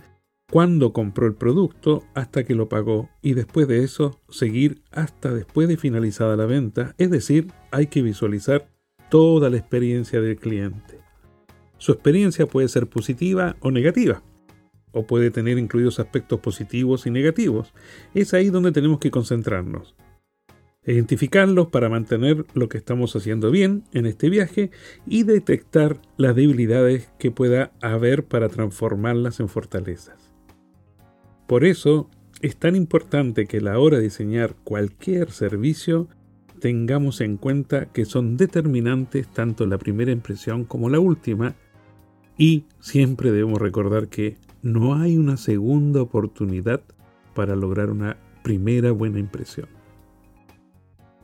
cuándo 0.50 0.91
compró 0.91 1.27
el 1.27 1.36
producto 1.36 2.03
hasta 2.15 2.43
que 2.43 2.55
lo 2.55 2.67
pagó 2.67 3.10
y 3.22 3.34
después 3.34 3.67
de 3.67 3.84
eso 3.84 4.19
seguir 4.27 4.81
hasta 4.91 5.34
después 5.34 5.67
de 5.67 5.77
finalizada 5.77 6.36
la 6.36 6.48
venta, 6.48 6.96
es 6.98 7.12
decir, 7.12 7.51
hay 7.72 7.88
que 7.88 8.01
visualizar 8.01 8.69
toda 9.10 9.51
la 9.51 9.57
experiencia 9.57 10.19
del 10.19 10.38
cliente. 10.38 11.00
Su 11.77 11.91
experiencia 11.91 12.48
puede 12.48 12.69
ser 12.69 12.88
positiva 12.88 13.55
o 13.60 13.69
negativa, 13.69 14.24
o 14.93 15.05
puede 15.05 15.29
tener 15.29 15.60
incluidos 15.60 16.00
aspectos 16.00 16.39
positivos 16.39 17.05
y 17.05 17.12
negativos. 17.12 17.74
Es 18.15 18.34
ahí 18.34 18.50
donde 18.50 18.72
tenemos 18.72 19.00
que 19.00 19.12
concentrarnos. 19.12 19.96
Identificarlos 20.88 21.67
para 21.67 21.89
mantener 21.89 22.46
lo 22.53 22.70
que 22.70 22.77
estamos 22.77 23.13
haciendo 23.13 23.51
bien 23.51 23.84
en 23.91 24.06
este 24.06 24.29
viaje 24.29 24.72
y 25.06 25.24
detectar 25.24 26.01
las 26.15 26.34
debilidades 26.34 27.10
que 27.20 27.29
pueda 27.29 27.72
haber 27.82 28.24
para 28.24 28.48
transformarlas 28.48 29.41
en 29.41 29.50
fortalezas. 29.50 30.34
Por 31.46 31.65
eso 31.65 32.10
es 32.41 32.56
tan 32.56 32.77
importante 32.77 33.48
que 33.48 33.58
a 33.58 33.62
la 33.62 33.79
hora 33.79 33.98
de 33.98 34.03
diseñar 34.03 34.56
cualquier 34.63 35.32
servicio 35.32 36.08
tengamos 36.62 37.20
en 37.20 37.36
cuenta 37.36 37.88
que 37.88 38.06
son 38.06 38.38
determinantes 38.38 39.27
tanto 39.27 39.65
la 39.65 39.77
primera 39.77 40.12
impresión 40.12 40.63
como 40.63 40.89
la 40.89 41.01
última 41.01 41.56
y 42.38 42.63
siempre 42.79 43.32
debemos 43.32 43.60
recordar 43.60 44.08
que 44.08 44.38
no 44.62 44.96
hay 44.96 45.17
una 45.17 45.36
segunda 45.36 46.01
oportunidad 46.01 46.82
para 47.34 47.58
lograr 47.58 47.89
una 47.89 48.15
primera 48.41 48.91
buena 48.91 49.20
impresión. 49.20 49.76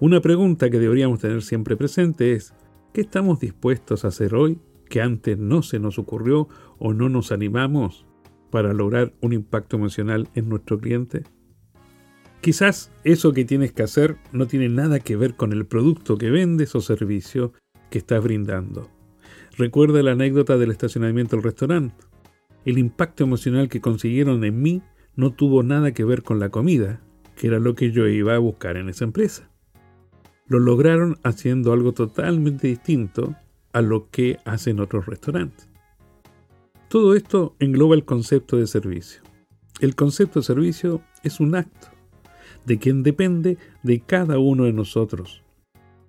Una 0.03 0.19
pregunta 0.19 0.69
que 0.69 0.79
deberíamos 0.79 1.21
tener 1.21 1.41
siempre 1.43 1.77
presente 1.77 2.33
es, 2.33 2.53
¿qué 2.91 2.99
estamos 2.99 3.39
dispuestos 3.39 4.03
a 4.03 4.09
hacer 4.09 4.35
hoy 4.35 4.59
que 4.89 5.01
antes 5.01 5.37
no 5.37 5.63
se 5.63 5.79
nos 5.79 5.97
ocurrió 5.97 6.49
o 6.77 6.93
no 6.93 7.07
nos 7.07 7.31
animamos 7.31 8.05
para 8.51 8.73
lograr 8.73 9.13
un 9.21 9.31
impacto 9.31 9.77
emocional 9.77 10.27
en 10.35 10.49
nuestro 10.49 10.77
cliente? 10.77 11.23
Quizás 12.41 12.91
eso 13.05 13.31
que 13.31 13.45
tienes 13.45 13.71
que 13.71 13.83
hacer 13.83 14.17
no 14.33 14.45
tiene 14.45 14.67
nada 14.67 14.99
que 14.99 15.15
ver 15.15 15.35
con 15.35 15.53
el 15.53 15.65
producto 15.65 16.17
que 16.17 16.31
vendes 16.31 16.75
o 16.75 16.81
servicio 16.81 17.53
que 17.89 17.99
estás 17.99 18.21
brindando. 18.21 18.89
Recuerda 19.57 20.03
la 20.03 20.11
anécdota 20.11 20.57
del 20.57 20.71
estacionamiento 20.71 21.37
del 21.37 21.45
restaurante. 21.45 21.95
El 22.65 22.77
impacto 22.77 23.23
emocional 23.23 23.69
que 23.69 23.79
consiguieron 23.79 24.43
en 24.43 24.61
mí 24.61 24.81
no 25.15 25.31
tuvo 25.31 25.63
nada 25.63 25.93
que 25.93 26.03
ver 26.03 26.23
con 26.23 26.41
la 26.41 26.49
comida, 26.49 27.01
que 27.37 27.47
era 27.47 27.59
lo 27.59 27.73
que 27.73 27.91
yo 27.91 28.05
iba 28.05 28.35
a 28.35 28.39
buscar 28.39 28.75
en 28.75 28.89
esa 28.89 29.05
empresa. 29.05 29.52
Lo 30.47 30.59
lograron 30.59 31.17
haciendo 31.23 31.73
algo 31.73 31.93
totalmente 31.93 32.67
distinto 32.67 33.35
a 33.71 33.81
lo 33.81 34.09
que 34.09 34.39
hacen 34.45 34.79
otros 34.79 35.05
restaurantes. 35.05 35.67
Todo 36.89 37.15
esto 37.15 37.55
engloba 37.59 37.95
el 37.95 38.05
concepto 38.05 38.57
de 38.57 38.67
servicio. 38.67 39.21
El 39.79 39.95
concepto 39.95 40.39
de 40.39 40.45
servicio 40.45 41.01
es 41.23 41.39
un 41.39 41.55
acto 41.55 41.87
de 42.65 42.79
quien 42.79 43.03
depende 43.03 43.57
de 43.83 43.99
cada 43.99 44.39
uno 44.39 44.65
de 44.65 44.73
nosotros. 44.73 45.43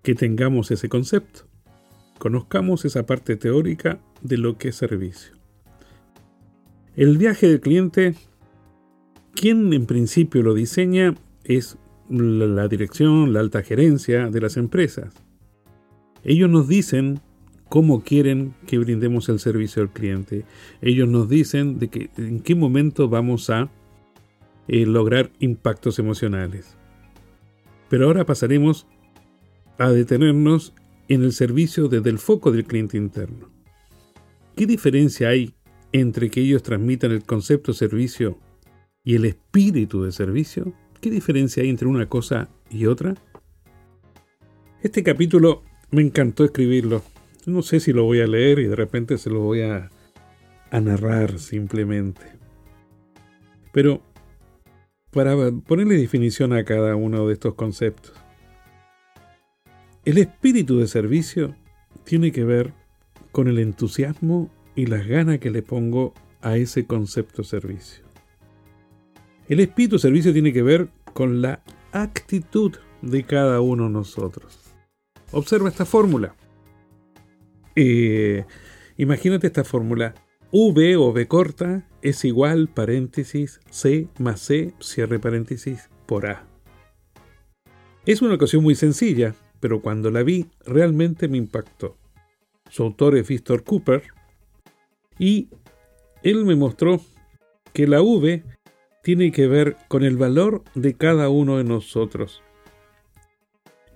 Que 0.02 0.14
tengamos 0.14 0.70
ese 0.70 0.88
concepto. 0.88 1.46
Conozcamos 2.18 2.84
esa 2.84 3.06
parte 3.06 3.36
teórica 3.36 4.00
de 4.22 4.36
lo 4.36 4.58
que 4.58 4.68
es 4.68 4.76
servicio. 4.76 5.34
El 6.96 7.18
viaje 7.18 7.48
del 7.48 7.60
cliente, 7.60 8.14
quien 9.34 9.72
en 9.72 9.86
principio 9.86 10.42
lo 10.42 10.54
diseña 10.54 11.14
es 11.42 11.76
la 12.08 12.68
dirección, 12.68 13.32
la 13.32 13.40
alta 13.40 13.62
gerencia 13.62 14.28
de 14.28 14.40
las 14.40 14.56
empresas. 14.56 15.14
Ellos 16.25 16.50
nos 16.50 16.68
dicen 16.68 17.20
cómo 17.68 18.02
quieren 18.02 18.54
que 18.66 18.78
brindemos 18.78 19.28
el 19.28 19.38
servicio 19.38 19.82
al 19.82 19.92
cliente. 19.92 20.44
Ellos 20.80 21.08
nos 21.08 21.28
dicen 21.28 21.78
de 21.78 21.88
que 21.88 22.11
en 22.16 22.40
qué 22.40 22.54
momento 22.54 23.08
vamos 23.08 23.50
a 23.50 23.70
eh, 24.68 24.87
lograr 24.87 25.30
impactos 25.40 25.99
emocionales. 25.99 26.76
Pero 27.88 28.06
ahora 28.06 28.25
pasaremos 28.25 28.87
a 29.78 29.90
detenernos 29.90 30.73
en 31.08 31.23
el 31.23 31.32
servicio 31.32 31.88
desde 31.88 32.11
el 32.11 32.18
foco 32.18 32.50
del 32.50 32.64
cliente 32.64 32.96
interno. 32.96 33.50
¿Qué 34.56 34.66
diferencia 34.66 35.28
hay 35.28 35.54
entre 35.92 36.30
que 36.30 36.40
ellos 36.40 36.62
transmitan 36.62 37.12
el 37.12 37.25
concepto 37.25 37.73
servicio 37.73 38.38
y 39.02 39.16
el 39.16 39.25
espíritu 39.25 40.04
de 40.04 40.12
servicio? 40.12 40.73
¿Qué 41.04 41.11
diferencia 41.11 41.62
hay 41.62 41.68
entre 41.68 41.87
una 41.87 42.08
cosa 42.08 42.49
y 42.70 42.87
otra? 42.87 43.14
Este 44.82 45.02
capítulo 45.02 45.62
me 45.90 46.00
encantó 46.00 46.46
escribirlo 46.46 47.02
no 47.44 47.61
sé 47.61 47.78
si 47.78 47.92
lo 47.92 48.04
voy 48.04 48.23
a 48.23 48.26
leer 48.26 48.58
y 48.58 48.64
de 48.64 48.75
repente 48.75 49.18
se 49.18 49.28
lo 49.28 49.40
voy 49.40 49.61
a, 49.61 49.90
narrar 50.73 51.38
simplemente. 51.38 52.23
Pero 53.70 54.00
para 55.11 55.37
ponerle 55.52 55.99
definición 55.99 56.54
a 56.54 56.64
cada 56.64 56.96
uno 56.96 57.26
de 57.26 57.34
estos 57.34 57.52
conceptos. 57.52 58.14
El 60.06 60.16
espíritu 60.16 60.78
de 60.78 60.87
servicio 60.87 61.54
tiene 62.04 62.32
que 62.32 62.44
ver 62.44 62.73
con 63.30 63.49
el 63.49 63.58
entusiasmo 63.58 64.50
y 64.75 64.87
las 64.87 65.06
ganas 65.06 65.38
que 65.38 65.50
le 65.50 65.61
pongo 65.61 66.14
a 66.40 66.56
ese 66.56 66.87
concepto 66.87 67.44
servicio. 67.44 68.03
El 69.46 69.60
espíritu 69.60 69.98
servicio 69.98 70.32
tiene 70.32 70.52
que 70.52 70.62
ver 70.62 70.88
con 71.12 71.42
la 71.42 71.62
actitud 71.92 72.76
de 73.02 73.24
cada 73.24 73.60
uno 73.60 73.84
de 73.84 73.90
nosotros. 73.90 74.58
Observa 75.32 75.68
esta 75.68 75.84
fórmula. 75.84 76.34
Eh, 77.76 78.46
imagínate 78.96 79.46
esta 79.46 79.64
fórmula. 79.64 80.14
V 80.50 80.96
o 80.96 81.08
V 81.10 81.28
corta 81.28 81.86
es 82.00 82.24
igual 82.24 82.68
paréntesis 82.68 83.60
C 83.68 84.08
más 84.18 84.40
C 84.40 84.72
cierre 84.80 85.18
paréntesis 85.18 85.90
por 86.06 86.26
A. 86.26 86.46
Es 88.06 88.22
una 88.22 88.34
ocasión 88.34 88.62
muy 88.62 88.76
sencilla, 88.76 89.34
pero 89.60 89.82
cuando 89.82 90.10
la 90.10 90.22
vi 90.22 90.46
realmente 90.64 91.28
me 91.28 91.36
impactó. 91.36 91.98
Su 92.70 92.84
autor 92.84 93.16
es 93.16 93.28
Victor 93.28 93.62
Cooper 93.62 94.04
y 95.18 95.48
él 96.22 96.44
me 96.46 96.56
mostró 96.56 97.00
que 97.72 97.86
la 97.86 98.00
V 98.00 98.42
tiene 99.04 99.32
que 99.32 99.46
ver 99.46 99.76
con 99.88 100.02
el 100.02 100.16
valor 100.16 100.64
de 100.75 100.94
cada 100.94 101.28
uno 101.28 101.58
de 101.58 101.64
nosotros, 101.64 102.42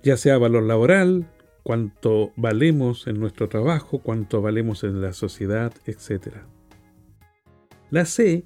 ya 0.03 0.17
sea 0.17 0.37
valor 0.37 0.61
laboral, 0.61 1.27
cuánto 1.63 2.31
valemos 2.35 3.07
en 3.07 3.19
nuestro 3.19 3.49
trabajo, 3.49 4.03
cuánto 4.03 4.39
valemos 4.43 4.83
en 4.83 5.01
la 5.01 5.13
sociedad, 5.13 5.73
etc. 5.87 6.35
La 7.89 8.05
C 8.05 8.45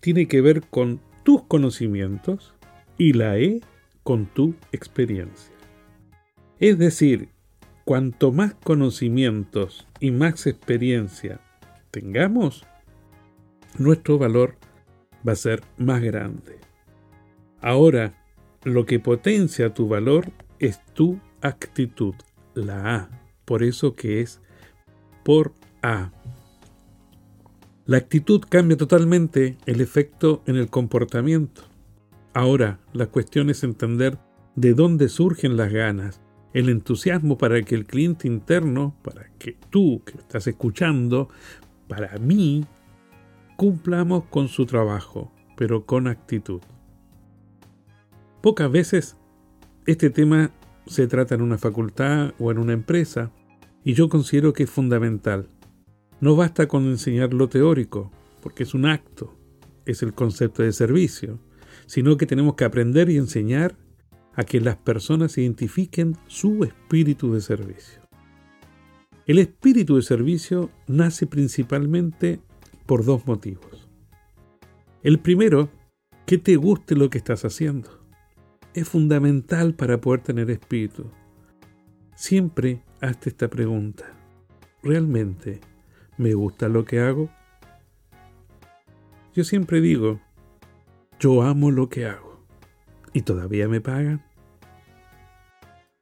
tiene 0.00 0.26
que 0.26 0.40
ver 0.40 0.62
con 0.62 1.02
tus 1.22 1.42
conocimientos 1.42 2.54
y 2.96 3.12
la 3.12 3.38
E 3.38 3.60
con 4.02 4.24
tu 4.24 4.54
experiencia. 4.72 5.54
Es 6.60 6.78
decir, 6.78 7.28
cuanto 7.84 8.32
más 8.32 8.54
conocimientos 8.54 9.86
y 10.00 10.12
más 10.12 10.46
experiencia 10.46 11.40
tengamos, 11.90 12.66
nuestro 13.76 14.16
valor 14.16 14.56
va 15.26 15.32
a 15.32 15.36
ser 15.36 15.62
más 15.78 16.02
grande. 16.02 16.58
Ahora, 17.60 18.14
lo 18.64 18.86
que 18.86 19.00
potencia 19.00 19.74
tu 19.74 19.88
valor 19.88 20.30
es 20.58 20.84
tu 20.94 21.18
actitud, 21.40 22.14
la 22.54 22.94
A, 22.94 23.10
por 23.44 23.62
eso 23.62 23.94
que 23.94 24.20
es 24.20 24.40
por 25.24 25.52
A. 25.82 26.12
La 27.86 27.96
actitud 27.96 28.42
cambia 28.48 28.76
totalmente 28.76 29.56
el 29.66 29.80
efecto 29.80 30.42
en 30.46 30.56
el 30.56 30.68
comportamiento. 30.68 31.62
Ahora, 32.32 32.78
la 32.92 33.06
cuestión 33.06 33.50
es 33.50 33.64
entender 33.64 34.18
de 34.54 34.74
dónde 34.74 35.08
surgen 35.08 35.56
las 35.56 35.72
ganas, 35.72 36.20
el 36.52 36.68
entusiasmo 36.68 37.38
para 37.38 37.60
que 37.62 37.74
el 37.74 37.86
cliente 37.86 38.28
interno, 38.28 38.94
para 39.02 39.30
que 39.38 39.56
tú 39.70 40.02
que 40.04 40.18
estás 40.18 40.46
escuchando, 40.46 41.28
para 41.88 42.16
mí, 42.18 42.66
cumplamos 43.60 44.24
con 44.30 44.48
su 44.48 44.64
trabajo, 44.64 45.30
pero 45.54 45.84
con 45.84 46.06
actitud. 46.06 46.62
Pocas 48.40 48.72
veces 48.72 49.18
este 49.84 50.08
tema 50.08 50.50
se 50.86 51.06
trata 51.06 51.34
en 51.34 51.42
una 51.42 51.58
facultad 51.58 52.32
o 52.38 52.50
en 52.50 52.56
una 52.56 52.72
empresa, 52.72 53.30
y 53.84 53.92
yo 53.92 54.08
considero 54.08 54.54
que 54.54 54.62
es 54.62 54.70
fundamental. 54.70 55.50
No 56.22 56.36
basta 56.36 56.68
con 56.68 56.86
enseñar 56.86 57.34
lo 57.34 57.50
teórico, 57.50 58.10
porque 58.42 58.62
es 58.62 58.72
un 58.72 58.86
acto, 58.86 59.36
es 59.84 60.02
el 60.02 60.14
concepto 60.14 60.62
de 60.62 60.72
servicio, 60.72 61.38
sino 61.84 62.16
que 62.16 62.24
tenemos 62.24 62.54
que 62.54 62.64
aprender 62.64 63.10
y 63.10 63.18
enseñar 63.18 63.76
a 64.36 64.44
que 64.44 64.58
las 64.62 64.76
personas 64.76 65.36
identifiquen 65.36 66.16
su 66.28 66.64
espíritu 66.64 67.34
de 67.34 67.42
servicio. 67.42 68.00
El 69.26 69.38
espíritu 69.38 69.96
de 69.96 70.02
servicio 70.02 70.70
nace 70.86 71.26
principalmente 71.26 72.40
por 72.90 73.04
dos 73.04 73.24
motivos. 73.24 73.88
El 75.04 75.20
primero, 75.20 75.68
que 76.26 76.38
te 76.38 76.56
guste 76.56 76.96
lo 76.96 77.08
que 77.08 77.18
estás 77.18 77.44
haciendo. 77.44 78.04
Es 78.74 78.88
fundamental 78.88 79.74
para 79.74 80.00
poder 80.00 80.22
tener 80.22 80.50
espíritu. 80.50 81.08
Siempre 82.16 82.82
hazte 83.00 83.28
esta 83.28 83.46
pregunta. 83.46 84.06
¿Realmente 84.82 85.60
me 86.18 86.34
gusta 86.34 86.68
lo 86.68 86.84
que 86.84 86.98
hago? 86.98 87.30
Yo 89.36 89.44
siempre 89.44 89.80
digo, 89.80 90.20
yo 91.20 91.42
amo 91.42 91.70
lo 91.70 91.88
que 91.88 92.06
hago. 92.06 92.44
¿Y 93.12 93.22
todavía 93.22 93.68
me 93.68 93.80
pagan? 93.80 94.24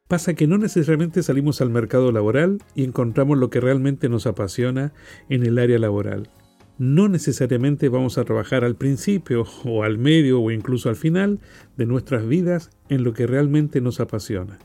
Pasa 0.08 0.32
que 0.32 0.46
no 0.46 0.56
necesariamente 0.56 1.22
salimos 1.22 1.60
al 1.60 1.68
mercado 1.68 2.12
laboral 2.12 2.62
y 2.74 2.84
encontramos 2.84 3.36
lo 3.36 3.50
que 3.50 3.60
realmente 3.60 4.08
nos 4.08 4.26
apasiona 4.26 4.94
en 5.28 5.44
el 5.44 5.58
área 5.58 5.78
laboral. 5.78 6.30
No 6.78 7.08
necesariamente 7.08 7.88
vamos 7.88 8.18
a 8.18 8.24
trabajar 8.24 8.62
al 8.62 8.76
principio 8.76 9.44
o 9.64 9.82
al 9.82 9.98
medio 9.98 10.40
o 10.40 10.52
incluso 10.52 10.88
al 10.88 10.94
final 10.94 11.40
de 11.76 11.86
nuestras 11.86 12.26
vidas 12.26 12.70
en 12.88 13.02
lo 13.02 13.12
que 13.14 13.26
realmente 13.26 13.80
nos 13.80 13.98
apasiona. 13.98 14.58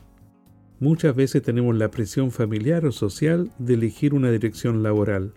Muchas 0.78 1.16
veces 1.16 1.42
tenemos 1.42 1.76
la 1.76 1.90
presión 1.90 2.30
familiar 2.30 2.86
o 2.86 2.92
social 2.92 3.50
de 3.58 3.74
elegir 3.74 4.14
una 4.14 4.30
dirección 4.30 4.84
laboral. 4.84 5.32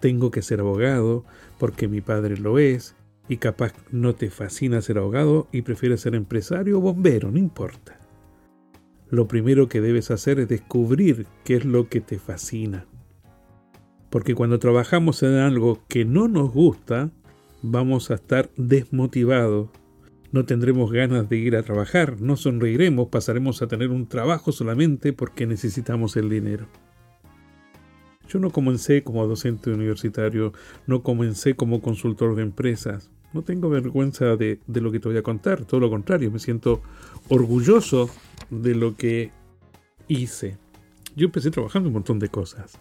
Tengo 0.00 0.30
que 0.30 0.40
ser 0.40 0.60
abogado 0.60 1.26
porque 1.58 1.88
mi 1.88 2.00
padre 2.00 2.38
lo 2.38 2.58
es, 2.58 2.94
y 3.28 3.36
capaz 3.36 3.74
no 3.90 4.14
te 4.14 4.30
fascina 4.30 4.82
ser 4.82 4.98
abogado 4.98 5.46
y 5.52 5.62
prefieres 5.62 6.00
ser 6.00 6.14
empresario 6.14 6.78
o 6.78 6.80
bombero, 6.80 7.30
no 7.30 7.38
importa. 7.38 7.98
Lo 9.10 9.28
primero 9.28 9.68
que 9.68 9.80
debes 9.80 10.10
hacer 10.10 10.40
es 10.40 10.48
descubrir 10.48 11.26
qué 11.44 11.56
es 11.56 11.64
lo 11.64 11.88
que 11.88 12.00
te 12.00 12.18
fascina. 12.18 12.86
Porque 14.12 14.34
cuando 14.34 14.58
trabajamos 14.58 15.22
en 15.22 15.36
algo 15.36 15.80
que 15.88 16.04
no 16.04 16.28
nos 16.28 16.52
gusta, 16.52 17.10
vamos 17.62 18.10
a 18.10 18.14
estar 18.16 18.50
desmotivados. 18.58 19.70
No 20.32 20.44
tendremos 20.44 20.92
ganas 20.92 21.30
de 21.30 21.38
ir 21.38 21.56
a 21.56 21.62
trabajar, 21.62 22.20
no 22.20 22.36
sonreiremos, 22.36 23.08
pasaremos 23.08 23.62
a 23.62 23.68
tener 23.68 23.88
un 23.88 24.06
trabajo 24.06 24.52
solamente 24.52 25.14
porque 25.14 25.46
necesitamos 25.46 26.14
el 26.18 26.28
dinero. 26.28 26.66
Yo 28.28 28.38
no 28.38 28.50
comencé 28.50 29.02
como 29.02 29.26
docente 29.26 29.70
universitario, 29.70 30.52
no 30.86 31.02
comencé 31.02 31.56
como 31.56 31.80
consultor 31.80 32.36
de 32.36 32.42
empresas. 32.42 33.10
No 33.32 33.40
tengo 33.40 33.70
vergüenza 33.70 34.36
de, 34.36 34.60
lo 34.66 34.92
que 34.92 35.00
te 35.00 35.08
voy 35.08 35.16
a 35.16 35.22
contar, 35.22 35.64
todo 35.64 35.80
lo 35.80 35.88
contrario, 35.88 36.30
me 36.30 36.38
siento 36.38 36.82
orgulloso 37.30 38.10
de 38.50 38.74
lo 38.74 38.94
que 38.94 39.30
hice. 40.06 40.58
Yo 41.16 41.24
empecé 41.24 41.50
trabajando 41.50 41.88
un 41.88 41.94
montón 41.94 42.18
de 42.18 42.28
cosas 42.28 42.78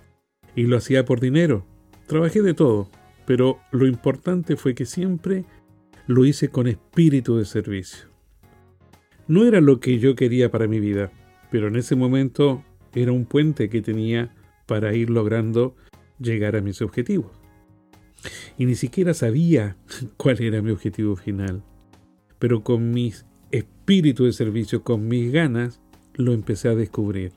y 0.56 0.64
lo 0.64 0.78
hacía 0.78 1.06
por 1.06 1.20
dinero. 1.20 1.66
Trabajé 2.08 2.42
de 2.42 2.54
todo, 2.54 2.90
pero 3.26 3.60
lo 3.72 3.88
importante 3.88 4.56
fue 4.56 4.76
que 4.76 4.86
siempre 4.86 5.46
lo 6.08 6.26
hice 6.26 6.50
con 6.50 6.68
espíritu 6.68 7.38
de 7.38 7.46
servicio. 7.46 8.10
No 9.28 9.46
era 9.46 9.62
lo 9.62 9.80
que 9.80 10.00
yo 10.00 10.16
quería 10.16 10.52
para 10.52 10.68
mi 10.68 10.80
vida, 10.80 11.12
pero 11.50 11.68
en 11.68 11.76
ese 11.76 11.96
momento 11.96 12.64
era 12.94 13.12
un 13.12 13.26
puente 13.26 13.70
que 13.70 13.82
tenía 13.82 14.36
para 14.66 14.94
ir 14.94 15.10
logrando 15.10 15.76
llegar 16.20 16.56
a 16.56 16.62
mis 16.62 16.82
objetivos. 16.82 17.32
Y 18.58 18.66
ni 18.66 18.76
siquiera 18.76 19.14
sabía 19.14 19.78
cuál 20.18 20.42
era 20.42 20.62
mi 20.62 20.72
objetivo 20.72 21.16
final. 21.16 21.64
Pero 22.40 22.64
con 22.64 22.92
mi 22.92 23.14
espíritu 23.52 24.26
de 24.26 24.34
servicio, 24.34 24.84
con 24.84 25.08
mis 25.08 25.32
ganas, 25.32 25.80
lo 26.16 26.34
empecé 26.34 26.70
a 26.70 26.76
descubrir. 26.76 27.34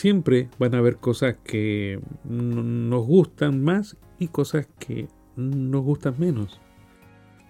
Siempre 0.00 0.48
van 0.58 0.74
a 0.74 0.78
haber 0.78 0.96
cosas 0.96 1.36
que 1.44 2.00
nos 2.24 3.04
gustan 3.04 3.62
más 3.62 3.98
y 4.18 4.28
cosas 4.28 4.66
que 4.78 5.08
nos 5.36 5.82
gustan 5.82 6.14
menos. 6.16 6.58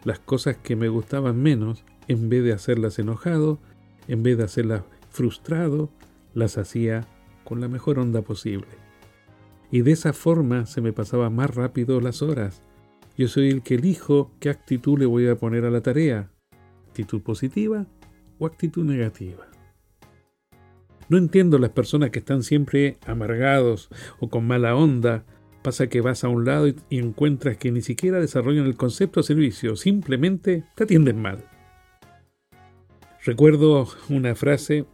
Las 0.03 0.19
cosas 0.19 0.57
que 0.57 0.75
me 0.75 0.89
gustaban 0.89 1.41
menos, 1.41 1.85
en 2.09 2.29
vez 2.29 2.43
de 2.43 2.53
hacerlas 2.53 2.99
enojado, 2.99 3.61
en 4.09 4.25
vez 4.25 4.37
de 4.37 4.43
hacerlas 4.43 4.83
frustrado, 5.11 5.91
las 6.35 6.59
hacía 6.59 7.07
con 7.45 7.61
la 7.61 7.69
mejor 7.69 8.01
onda 8.01 8.23
posible. 8.23 8.67
Y 9.71 9.83
de 9.83 9.93
esa 9.93 10.13
forma 10.13 10.67
se 10.67 10.81
me 10.81 10.93
pasaba 10.93 11.31
más 11.31 11.55
rápido 11.55 12.01
las 12.01 12.21
horas. 12.21 12.65
Yo 13.17 13.29
soy 13.29 13.51
el 13.51 13.63
que 13.63 13.77
elijo 13.77 14.33
qué 14.41 14.51
actitud 14.51 14.99
le 14.99 15.07
voy 15.07 15.29
a 15.29 15.37
poner 15.37 15.67
a 15.67 15.71
la 15.71 15.83
tarea. 15.83 16.33
¿Actitud 16.89 17.23
positiva 17.23 17.87
o 18.41 18.47
actitud 18.47 18.85
negativa? 18.85 19.50
No 21.11 21.19
entiendo 21.19 21.59
las 21.59 21.71
personas 21.71 22.11
que 22.11 22.21
están 22.21 22.45
siempre 22.45 22.97
amargados 23.05 23.89
o 24.21 24.31
con 24.31 24.47
mala 24.47 24.77
onda. 24.77 25.25
Pasa 25.61 25.89
que 25.89 26.01
vas 26.01 26.23
a 26.23 26.29
un 26.29 26.45
lado 26.45 26.69
y, 26.69 26.77
encuentras 26.91 27.57
que 27.57 27.73
ni 27.73 27.83
siquiera 27.83 28.21
desarrollan 28.21 28.65
el 28.65 28.77
concepto 28.77 29.19
de 29.19 29.27
servicio, 29.27 29.75
simplemente 29.75 30.63
te 30.77 30.85
atienden 30.85 31.21
mal. 31.21 31.45
Recuerdo 33.25 33.89
una 34.09 34.37
frase 34.37 34.87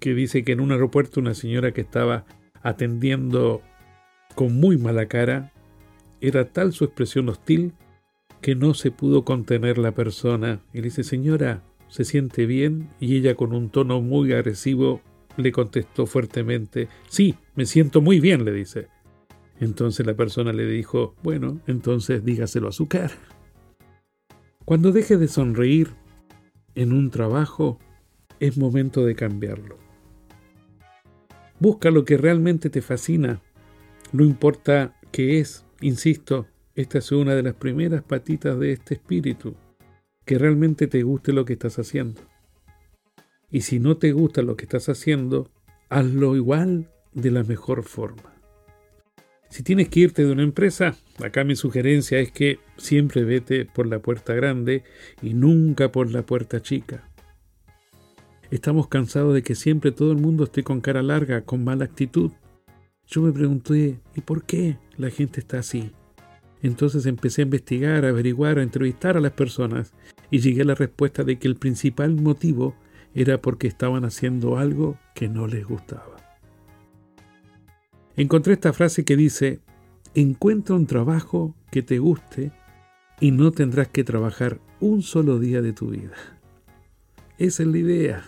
que 0.00 0.12
dice 0.12 0.42
que 0.42 0.52
en 0.52 0.60
un 0.60 0.72
aeropuerto 0.72 1.20
una 1.20 1.34
señora 1.34 1.72
que 1.72 1.82
estaba 1.82 2.26
atendiendo 2.62 3.62
con 4.34 4.58
muy 4.58 4.76
mala 4.76 5.06
cara, 5.06 5.52
era 6.20 6.46
tal 6.46 6.72
su 6.72 6.84
expresión 6.84 7.28
hostil 7.28 7.74
que 8.40 8.56
no 8.56 8.74
se 8.74 8.90
pudo 8.90 9.24
contener 9.24 9.78
la 9.78 9.92
persona 9.92 10.62
y 10.72 10.78
le 10.78 10.84
dice, 10.84 11.04
señora, 11.04 11.62
¿se 11.86 12.04
siente 12.04 12.44
bien? 12.44 12.90
Y 12.98 13.16
ella 13.16 13.36
con 13.36 13.52
un 13.52 13.70
tono 13.70 14.00
muy 14.00 14.32
agresivo 14.32 15.00
le 15.38 15.52
contestó 15.52 16.04
fuertemente, 16.06 16.88
sí, 17.08 17.36
me 17.54 17.64
siento 17.64 18.02
muy 18.02 18.20
bien, 18.20 18.44
le 18.44 18.52
dice. 18.52 18.88
Entonces 19.60 20.04
la 20.06 20.14
persona 20.14 20.52
le 20.52 20.66
dijo, 20.66 21.14
bueno, 21.22 21.60
entonces 21.66 22.24
dígaselo 22.24 22.68
a 22.68 22.72
su 22.72 22.88
cara. 22.88 23.14
Cuando 24.64 24.92
deje 24.92 25.16
de 25.16 25.28
sonreír 25.28 25.94
en 26.74 26.92
un 26.92 27.10
trabajo, 27.10 27.78
es 28.40 28.58
momento 28.58 29.04
de 29.04 29.14
cambiarlo. 29.14 29.78
Busca 31.58 31.90
lo 31.90 32.04
que 32.04 32.16
realmente 32.16 32.70
te 32.70 32.82
fascina. 32.82 33.40
No 34.12 34.24
importa 34.24 34.96
qué 35.10 35.40
es, 35.40 35.64
insisto, 35.80 36.46
esta 36.74 36.98
es 36.98 37.10
una 37.10 37.34
de 37.34 37.42
las 37.42 37.54
primeras 37.54 38.02
patitas 38.02 38.58
de 38.58 38.72
este 38.72 38.94
espíritu. 38.94 39.54
Que 40.24 40.38
realmente 40.38 40.86
te 40.86 41.02
guste 41.02 41.32
lo 41.32 41.44
que 41.44 41.54
estás 41.54 41.78
haciendo. 41.78 42.27
Y 43.50 43.62
si 43.62 43.80
no 43.80 43.96
te 43.96 44.12
gusta 44.12 44.42
lo 44.42 44.56
que 44.56 44.64
estás 44.64 44.88
haciendo, 44.88 45.50
hazlo 45.88 46.36
igual 46.36 46.90
de 47.14 47.30
la 47.30 47.44
mejor 47.44 47.82
forma. 47.82 48.34
Si 49.48 49.62
tienes 49.62 49.88
que 49.88 50.00
irte 50.00 50.24
de 50.24 50.32
una 50.32 50.42
empresa, 50.42 50.96
acá 51.24 51.42
mi 51.44 51.56
sugerencia 51.56 52.18
es 52.18 52.30
que 52.30 52.60
siempre 52.76 53.24
vete 53.24 53.64
por 53.64 53.86
la 53.86 54.00
puerta 54.00 54.34
grande 54.34 54.84
y 55.22 55.32
nunca 55.32 55.90
por 55.90 56.10
la 56.10 56.22
puerta 56.22 56.60
chica. 56.60 57.08
Estamos 58.50 58.88
cansados 58.88 59.34
de 59.34 59.42
que 59.42 59.54
siempre 59.54 59.92
todo 59.92 60.12
el 60.12 60.18
mundo 60.18 60.44
esté 60.44 60.62
con 60.62 60.80
cara 60.80 61.02
larga, 61.02 61.42
con 61.42 61.64
mala 61.64 61.86
actitud. 61.86 62.32
Yo 63.06 63.22
me 63.22 63.32
pregunté, 63.32 64.00
¿y 64.14 64.20
por 64.20 64.44
qué 64.44 64.76
la 64.98 65.08
gente 65.08 65.40
está 65.40 65.60
así? 65.60 65.92
Entonces 66.62 67.06
empecé 67.06 67.42
a 67.42 67.44
investigar, 67.44 68.04
a 68.04 68.08
averiguar, 68.08 68.58
a 68.58 68.62
entrevistar 68.62 69.16
a 69.16 69.20
las 69.20 69.32
personas 69.32 69.94
y 70.30 70.40
llegué 70.40 70.62
a 70.62 70.66
la 70.66 70.74
respuesta 70.74 71.24
de 71.24 71.38
que 71.38 71.48
el 71.48 71.56
principal 71.56 72.14
motivo 72.14 72.74
era 73.14 73.40
porque 73.40 73.66
estaban 73.66 74.04
haciendo 74.04 74.58
algo 74.58 74.98
que 75.14 75.28
no 75.28 75.46
les 75.46 75.66
gustaba. 75.66 76.16
Encontré 78.16 78.54
esta 78.54 78.72
frase 78.72 79.04
que 79.04 79.16
dice, 79.16 79.60
encuentra 80.14 80.74
un 80.74 80.86
trabajo 80.86 81.54
que 81.70 81.82
te 81.82 81.98
guste 81.98 82.52
y 83.20 83.30
no 83.30 83.52
tendrás 83.52 83.88
que 83.88 84.04
trabajar 84.04 84.60
un 84.80 85.02
solo 85.02 85.38
día 85.38 85.62
de 85.62 85.72
tu 85.72 85.90
vida. 85.90 86.16
Esa 87.38 87.62
es 87.62 87.68
la 87.68 87.78
idea. 87.78 88.24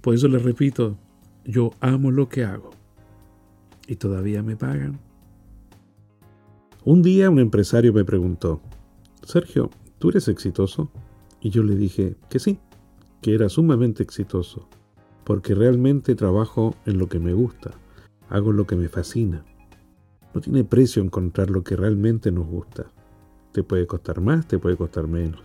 Por 0.00 0.14
eso 0.14 0.28
les 0.28 0.42
repito, 0.42 0.98
yo 1.44 1.70
amo 1.80 2.10
lo 2.10 2.28
que 2.28 2.44
hago 2.44 2.70
y 3.86 3.96
todavía 3.96 4.42
me 4.42 4.56
pagan. 4.56 4.98
Un 6.84 7.02
día 7.02 7.30
un 7.30 7.38
empresario 7.38 7.92
me 7.92 8.04
preguntó, 8.04 8.60
Sergio, 9.22 9.70
¿tú 9.98 10.08
eres 10.08 10.28
exitoso? 10.28 10.90
Y 11.40 11.50
yo 11.50 11.62
le 11.62 11.76
dije 11.76 12.16
que 12.28 12.38
sí, 12.38 12.58
que 13.22 13.34
era 13.34 13.48
sumamente 13.48 14.02
exitoso, 14.02 14.68
porque 15.24 15.54
realmente 15.54 16.14
trabajo 16.16 16.74
en 16.84 16.98
lo 16.98 17.08
que 17.08 17.20
me 17.20 17.32
gusta, 17.32 17.70
hago 18.28 18.52
lo 18.52 18.66
que 18.66 18.76
me 18.76 18.88
fascina. 18.88 19.44
No 20.34 20.40
tiene 20.40 20.64
precio 20.64 21.02
encontrar 21.02 21.48
lo 21.48 21.62
que 21.62 21.76
realmente 21.76 22.32
nos 22.32 22.46
gusta. 22.46 22.90
Te 23.52 23.62
puede 23.62 23.86
costar 23.86 24.20
más, 24.20 24.46
te 24.48 24.58
puede 24.58 24.76
costar 24.76 25.06
menos. 25.06 25.40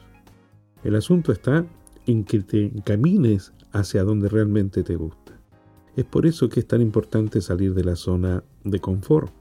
El 0.84 0.96
asunto 0.96 1.32
está 1.32 1.66
en 2.08 2.24
que 2.24 2.40
te 2.40 2.66
encamines 2.66 3.54
hacia 3.72 4.04
donde 4.04 4.28
realmente 4.28 4.84
te 4.84 4.96
gusta. 4.96 5.40
Es 5.96 6.06
por 6.06 6.26
eso 6.26 6.50
que 6.50 6.62
es 6.62 6.68
tan 6.68 6.82
importante 6.82 7.42
salir 7.42 7.74
de 7.74 7.84
la 7.84 7.96
zona 7.96 8.44
de 8.64 8.80
confort, 8.80 9.32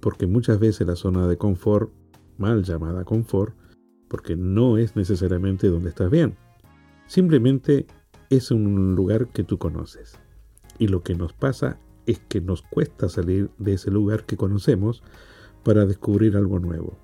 porque 0.00 0.26
muchas 0.26 0.58
veces 0.58 0.86
la 0.86 0.96
zona 0.96 1.26
de 1.28 1.38
confort, 1.38 1.90
mal 2.36 2.62
llamada 2.62 3.04
confort, 3.04 3.54
porque 4.08 4.36
no 4.36 4.76
es 4.76 4.96
necesariamente 4.96 5.68
donde 5.68 5.90
estás 5.90 6.10
bien. 6.10 6.36
Simplemente 7.06 7.86
es 8.30 8.50
un 8.50 8.94
lugar 8.94 9.28
que 9.28 9.44
tú 9.44 9.58
conoces. 9.58 10.18
Y 10.78 10.88
lo 10.88 11.02
que 11.02 11.14
nos 11.14 11.32
pasa 11.32 11.78
es 12.06 12.20
que 12.28 12.40
nos 12.40 12.62
cuesta 12.62 13.08
salir 13.08 13.50
de 13.58 13.74
ese 13.74 13.90
lugar 13.90 14.24
que 14.24 14.36
conocemos 14.36 15.02
para 15.62 15.86
descubrir 15.86 16.36
algo 16.36 16.58
nuevo. 16.58 16.98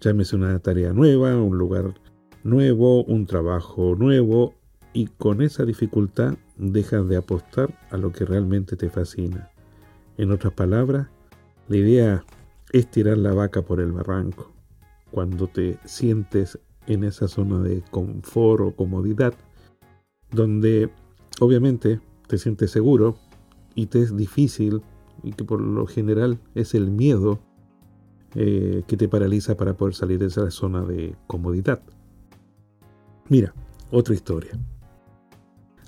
Llámese 0.00 0.36
una 0.36 0.58
tarea 0.58 0.92
nueva, 0.92 1.36
un 1.36 1.58
lugar 1.58 1.94
nuevo, 2.44 3.04
un 3.04 3.26
trabajo 3.26 3.94
nuevo, 3.96 4.54
y 4.92 5.06
con 5.06 5.40
esa 5.40 5.64
dificultad 5.64 6.34
dejas 6.56 7.08
de 7.08 7.16
apostar 7.16 7.78
a 7.90 7.96
lo 7.96 8.12
que 8.12 8.24
realmente 8.24 8.76
te 8.76 8.90
fascina. 8.90 9.50
En 10.18 10.30
otras 10.30 10.52
palabras, 10.52 11.08
la 11.68 11.76
idea 11.76 12.24
es 12.72 12.90
tirar 12.90 13.18
la 13.18 13.32
vaca 13.32 13.62
por 13.62 13.80
el 13.80 13.92
barranco. 13.92 14.52
Cuando 15.10 15.46
te 15.46 15.78
sientes 15.84 16.58
en 16.86 17.04
esa 17.04 17.28
zona 17.28 17.60
de 17.60 17.82
confort 17.90 18.62
o 18.62 18.76
comodidad, 18.76 19.34
donde 20.30 20.90
obviamente 21.40 22.00
te 22.26 22.38
sientes 22.38 22.70
seguro 22.70 23.16
y 23.74 23.86
te 23.86 24.02
es 24.02 24.16
difícil 24.16 24.82
y 25.22 25.32
que 25.32 25.44
por 25.44 25.60
lo 25.60 25.86
general 25.86 26.38
es 26.54 26.74
el 26.74 26.90
miedo 26.90 27.40
eh, 28.34 28.82
que 28.86 28.96
te 28.96 29.08
paraliza 29.08 29.56
para 29.56 29.76
poder 29.76 29.94
salir 29.94 30.18
de 30.18 30.26
esa 30.26 30.50
zona 30.50 30.82
de 30.82 31.14
comodidad. 31.26 31.82
Mira, 33.28 33.54
otra 33.90 34.14
historia. 34.14 34.52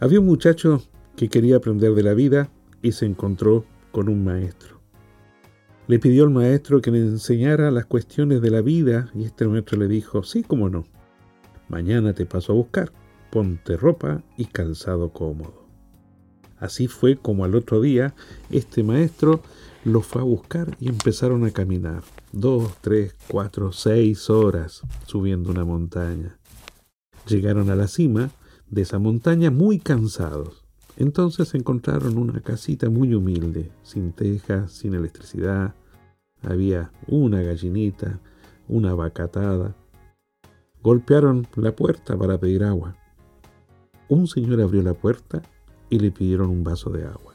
Había 0.00 0.20
un 0.20 0.26
muchacho 0.26 0.83
que 1.16 1.28
quería 1.28 1.57
aprender 1.57 1.94
de 1.94 2.02
la 2.02 2.14
vida 2.14 2.50
y 2.83 2.92
se 2.92 3.07
encontró 3.07 3.64
con 3.92 4.09
un 4.09 4.24
maestro. 4.24 4.74
Le 5.87 5.99
pidió 5.99 6.25
al 6.25 6.31
maestro 6.31 6.81
que 6.81 6.90
le 6.90 6.99
enseñara 6.99 7.70
las 7.70 7.85
cuestiones 7.85 8.40
de 8.40 8.51
la 8.51 8.62
vida 8.62 9.11
y 9.14 9.25
este 9.25 9.47
maestro 9.47 9.79
le 9.79 9.87
dijo, 9.87 10.23
sí, 10.23 10.42
cómo 10.42 10.70
no. 10.70 10.85
Mañana 11.68 12.14
te 12.14 12.25
paso 12.25 12.53
a 12.53 12.57
buscar, 12.57 12.90
ponte 13.31 13.77
ropa 13.77 14.23
y 14.38 14.47
calzado 14.47 15.12
cómodo. 15.12 15.66
Así 16.59 16.88
fue 16.88 17.16
como 17.16 17.44
al 17.44 17.55
otro 17.55 17.83
día 17.83 18.14
este 18.51 18.83
maestro 18.83 19.42
lo 19.85 20.01
fue 20.01 20.23
a 20.23 20.25
buscar 20.25 20.75
y 20.81 20.88
empezaron 20.88 21.44
a 21.44 21.51
caminar. 21.51 22.03
Dos, 22.33 22.79
tres, 22.81 23.14
cuatro, 23.29 23.73
seis 23.73 24.31
horas 24.31 24.81
subiendo 25.07 25.51
una 25.51 25.66
montaña. 25.66 26.38
Llegaron 27.27 27.68
a 27.68 27.77
la 27.77 27.88
cima 27.88 28.31
de 28.70 28.83
esa 28.83 28.99
montaña 28.99 29.51
muy 29.51 29.79
cansados. 29.79 30.63
Entonces 30.96 31.54
encontraron 31.54 32.18
una 32.18 32.40
casita 32.40 32.88
muy 32.88 33.14
humilde, 33.14 33.70
sin 33.83 34.12
tejas, 34.12 34.72
sin 34.72 34.94
electricidad. 34.94 35.74
Había 36.42 36.92
una 37.09 37.42
gallinita, 37.42 38.20
una 38.68 38.94
vacatada. 38.94 39.74
Golpearon 40.83 41.46
la 41.57 41.74
puerta 41.74 42.16
para 42.16 42.38
pedir 42.38 42.62
agua. 42.62 42.96
Un 44.09 44.28
señor 44.28 44.61
abrió 44.61 44.83
la 44.83 44.94
puerta 44.94 45.42
y 45.90 45.98
le 45.98 46.11
pidieron 46.11 46.50
un 46.50 46.62
vaso 46.62 46.90
de 46.90 47.04
agua. 47.04 47.35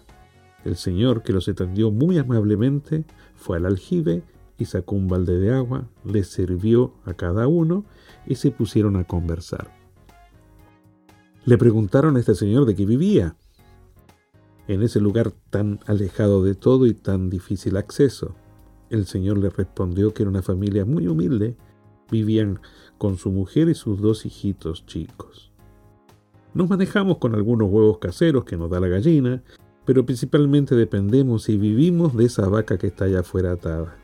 El 0.63 0.75
señor, 0.75 1.23
que 1.23 1.33
los 1.33 1.47
atendió 1.47 1.91
muy 1.91 2.17
amablemente, 2.17 3.05
fue 3.35 3.57
al 3.57 3.65
aljibe 3.65 4.23
y 4.57 4.65
sacó 4.65 4.95
un 4.95 5.07
balde 5.07 5.39
de 5.39 5.53
agua, 5.53 5.87
les 6.03 6.27
sirvió 6.27 6.93
a 7.05 7.13
cada 7.13 7.47
uno 7.47 7.85
y 8.27 8.35
se 8.35 8.51
pusieron 8.51 8.97
a 8.97 9.05
conversar. 9.05 9.73
Le 11.45 11.57
preguntaron 11.57 12.17
a 12.17 12.19
este 12.19 12.35
señor 12.35 12.65
de 12.65 12.75
qué 12.75 12.85
vivía, 12.85 13.35
en 14.69 14.83
ese 14.83 14.99
lugar 14.99 15.31
tan 15.49 15.79
alejado 15.87 16.43
de 16.43 16.53
todo 16.53 16.85
y 16.85 16.93
tan 16.93 17.31
difícil 17.31 17.75
acceso. 17.75 18.35
El 18.91 19.07
señor 19.07 19.39
le 19.39 19.49
respondió 19.49 20.13
que 20.13 20.21
era 20.21 20.29
una 20.29 20.43
familia 20.43 20.85
muy 20.85 21.07
humilde, 21.07 21.57
vivían 22.11 22.59
con 22.99 23.17
su 23.17 23.31
mujer 23.31 23.67
y 23.69 23.73
sus 23.73 23.99
dos 23.99 24.27
hijitos 24.27 24.85
chicos. 24.85 25.51
Nos 26.53 26.69
manejamos 26.69 27.17
con 27.17 27.33
algunos 27.33 27.67
huevos 27.67 27.97
caseros 27.97 28.43
que 28.45 28.57
nos 28.57 28.69
da 28.69 28.79
la 28.79 28.87
gallina, 28.87 29.41
pero 29.85 30.05
principalmente 30.05 30.75
dependemos 30.75 31.49
y 31.49 31.57
vivimos 31.57 32.15
de 32.15 32.25
esa 32.25 32.47
vaca 32.47 32.77
que 32.77 32.87
está 32.87 33.05
allá 33.05 33.21
afuera 33.21 33.53
atada. 33.53 33.97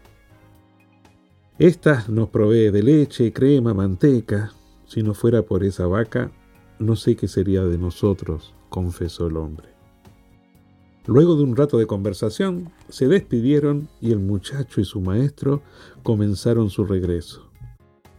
Esta 1.60 2.06
nos 2.08 2.30
provee 2.30 2.71
de 2.71 2.82
leche, 2.82 3.32
crema, 3.32 3.75
manteca. 3.75 4.51
Si 4.88 5.04
no 5.04 5.13
fuera 5.13 5.43
por 5.43 5.63
esa 5.63 5.86
vaca, 5.86 6.32
no 6.80 6.95
sé 6.95 7.15
qué 7.15 7.28
sería 7.28 7.63
de 7.65 7.78
nosotros, 7.78 8.56
confesó 8.69 9.28
el 9.28 9.38
hombre. 9.38 9.74
Luego 11.07 11.35
de 11.35 11.43
un 11.43 11.55
rato 11.55 11.77
de 11.77 11.85
conversación, 11.85 12.71
se 12.89 13.07
despidieron 13.07 13.89
y 14.01 14.11
el 14.11 14.19
muchacho 14.19 14.81
y 14.81 14.85
su 14.85 15.01
maestro 15.01 15.61
comenzaron 16.03 16.69
su 16.69 16.83
regreso. 16.83 17.49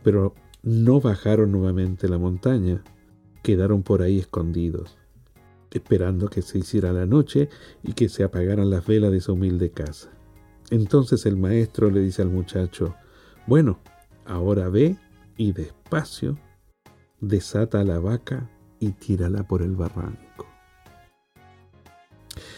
Pero 0.05 0.35
no 0.63 1.01
bajaron 1.01 1.51
nuevamente 1.51 2.09
la 2.09 2.19
montaña, 2.19 2.85
quedaron 3.43 3.83
por 3.83 4.03
ahí 4.03 4.19
escondidos, 4.19 4.97
esperando 5.73 6.29
que 6.29 6.43
se 6.43 6.59
hiciera 6.59 6.93
la 6.93 7.07
noche 7.07 7.49
y 7.83 7.93
que 7.95 8.09
se 8.09 8.23
apagaran 8.23 8.71
las 8.71 8.87
velas 8.87 9.11
de 9.11 9.19
esa 9.19 9.33
humilde 9.33 9.71
casa. 9.71 10.11
Entonces 10.71 11.27
el 11.27 11.37
maestro 11.37 11.91
le 11.91 12.01
dice 12.01 12.23
al 12.23 12.31
muchacho, 12.31 12.95
bueno, 13.47 13.81
ahora 14.25 14.69
ve 14.69 14.97
y 15.37 15.53
despacio 15.53 16.39
desata 17.21 17.81
a 17.81 17.85
la 17.85 17.99
vaca 17.99 18.51
y 18.79 18.91
tírala 18.93 19.43
por 19.47 19.63
el 19.63 19.77
barranco. 19.77 20.26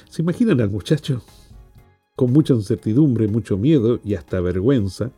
¿Se 0.09 0.23
imaginan 0.23 0.61
al 0.61 0.71
muchacho? 0.71 1.23
Con 2.17 2.33
mucha 2.33 2.55
incertidumbre, 2.55 3.29
mucho 3.29 3.57
miedo 3.57 4.01
y 4.05 4.15
hasta 4.15 4.41
vergüenza, 4.41 5.13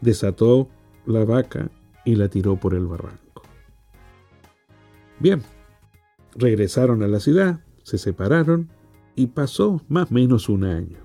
desató 0.00 0.68
la 1.06 1.24
vaca 1.24 1.70
y 2.04 2.14
la 2.14 2.28
tiró 2.28 2.56
por 2.56 2.74
el 2.74 2.86
barranco. 2.86 3.42
Bien, 5.18 5.42
regresaron 6.36 7.02
a 7.02 7.08
la 7.08 7.20
ciudad, 7.20 7.60
se 7.82 7.98
separaron 7.98 8.70
y 9.16 9.28
pasó 9.28 9.82
más 9.88 10.10
o 10.10 10.14
menos 10.14 10.48
un 10.48 10.64
año. 10.64 10.98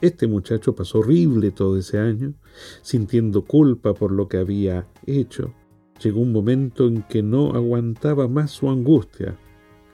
Este 0.00 0.26
muchacho 0.26 0.74
pasó 0.74 0.98
horrible 0.98 1.52
todo 1.52 1.78
ese 1.78 1.98
año, 1.98 2.34
sintiendo 2.82 3.44
culpa 3.44 3.94
por 3.94 4.12
lo 4.12 4.28
que 4.28 4.36
había 4.36 4.86
hecho, 5.06 5.54
Llegó 6.02 6.20
un 6.20 6.32
momento 6.32 6.86
en 6.86 7.02
que 7.02 7.22
no 7.22 7.52
aguantaba 7.52 8.28
más 8.28 8.50
su 8.50 8.68
angustia 8.68 9.38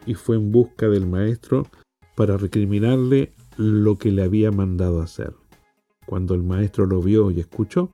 y 0.07 0.15
fue 0.15 0.37
en 0.37 0.53
busca 0.53 0.89
del 0.89 1.07
maestro 1.07 1.67
para 2.15 2.37
recriminarle 2.37 3.33
lo 3.57 3.97
que 3.97 4.11
le 4.13 4.23
había 4.23 4.51
mandado 4.51 5.01
hacer. 5.03 5.35
Cuando 6.07 6.35
el 6.35 6.43
maestro 6.43 6.87
lo 6.87 7.01
vio 7.01 7.31
y 7.31 7.41
escuchó, 7.41 7.91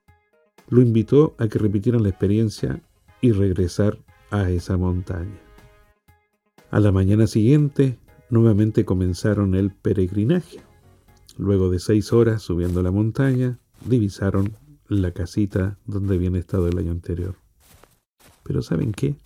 lo 0.69 0.83
invitó 0.83 1.35
a 1.39 1.49
que 1.49 1.59
repitieran 1.59 2.03
la 2.03 2.11
experiencia 2.11 2.83
y 3.21 3.33
regresar 3.33 3.99
a 4.31 4.51
esa 4.51 4.77
montaña. 4.77 5.39
A 6.71 6.81
la 6.81 6.93
mañana 6.93 7.27
siguiente, 7.27 7.99
nuevamente 8.31 8.85
comenzaron 8.85 9.55
el 9.55 9.71
peregrinaje. 9.71 10.61
Luego 11.39 11.71
de 11.71 11.79
seis 11.79 12.13
horas 12.13 12.43
subiendo 12.43 12.83
la 12.83 12.91
montaña, 12.91 13.59
divisaron 13.87 14.53
la 14.89 15.13
casita 15.13 15.79
donde 15.87 16.17
habían 16.17 16.37
estado 16.37 16.69
el 16.69 16.79
año 16.79 16.91
anterior. 16.91 17.37
Pero 18.43 18.63
¿saben 18.63 18.93
qué? 18.93 19.17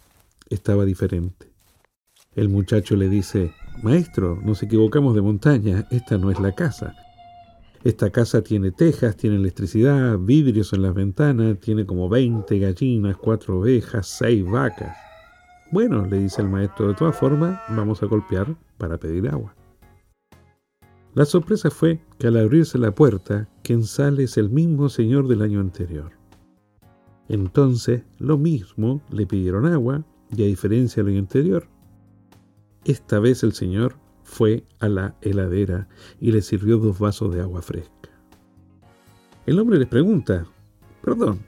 Estaba 0.51 0.85
diferente. 0.85 1.52
El 2.35 2.49
muchacho 2.49 2.97
le 2.97 3.11
dice, 3.11 3.53
Maestro, 3.83 4.41
nos 4.43 4.63
equivocamos 4.63 5.15
de 5.15 5.21
montaña, 5.21 5.87
esta 5.91 6.17
no 6.17 6.31
es 6.31 6.41
la 6.41 6.53
casa. 6.53 6.95
Esta 7.85 8.11
casa 8.11 8.43
tiene 8.43 8.71
tejas, 8.71 9.17
tiene 9.17 9.37
electricidad, 9.37 10.19
vidrios 10.19 10.73
en 10.73 10.83
las 10.83 10.95
ventanas, 10.95 11.59
tiene 11.59 11.85
como 11.85 12.09
20 12.09 12.59
gallinas, 12.59 13.17
cuatro 13.17 13.59
ovejas, 13.59 14.07
seis 14.07 14.49
vacas. 14.49 14.97
Bueno, 15.73 16.07
le 16.07 16.21
dice 16.21 16.41
el 16.43 16.49
maestro, 16.49 16.89
de 16.89 16.95
todas 16.95 17.17
formas, 17.17 17.61
vamos 17.69 18.03
a 18.03 18.07
golpear 18.07 18.55
para 18.79 18.99
pedir 18.99 19.29
agua. 19.29 19.55
La 21.15 21.27
sorpresa 21.27 21.71
fue 21.71 22.01
que 22.19 22.29
al 22.29 22.39
abrirse 22.39 22.79
la 22.79 22.95
puerta, 22.95 23.49
quien 23.63 23.85
sale 23.85 24.23
es 24.25 24.39
el 24.39 24.49
mismo 24.49 24.89
señor 24.89 25.29
del 25.29 25.43
año 25.43 25.61
anterior. 25.61 26.13
Entonces, 27.29 28.05
lo 28.19 28.39
mismo, 28.39 29.03
le 29.11 29.27
pidieron 29.27 29.67
agua, 29.67 30.05
y 30.35 30.43
a 30.43 30.47
diferencia 30.47 31.03
del 31.03 31.13
año 31.13 31.21
anterior, 31.21 31.69
esta 32.85 33.19
vez 33.19 33.43
el 33.43 33.53
señor 33.53 33.97
fue 34.25 34.65
a 34.81 34.89
la 34.89 35.15
heladera 35.21 35.89
y 36.21 36.33
le 36.33 36.43
sirvió 36.43 36.79
dos 36.79 36.99
vasos 36.99 37.35
de 37.35 37.41
agua 37.41 37.63
fresca. 37.63 38.11
El 39.47 39.59
hombre 39.59 39.79
les 39.79 39.89
pregunta, 39.89 40.47
perdón, 41.03 41.41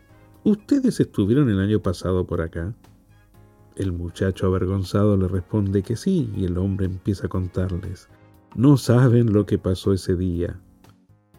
¿ustedes 0.44 1.00
estuvieron 1.00 1.48
el 1.48 1.60
año 1.60 1.80
pasado 1.80 2.26
por 2.26 2.40
acá? 2.40 2.74
El 3.76 3.92
muchacho 3.92 4.46
avergonzado 4.46 5.16
le 5.16 5.28
responde 5.28 5.82
que 5.82 5.96
sí 5.96 6.30
y 6.36 6.44
el 6.44 6.58
hombre 6.58 6.86
empieza 6.86 7.26
a 7.26 7.30
contarles. 7.30 8.08
No 8.54 8.76
saben 8.76 9.32
lo 9.32 9.46
que 9.46 9.58
pasó 9.58 9.92
ese 9.92 10.14
día. 10.14 10.60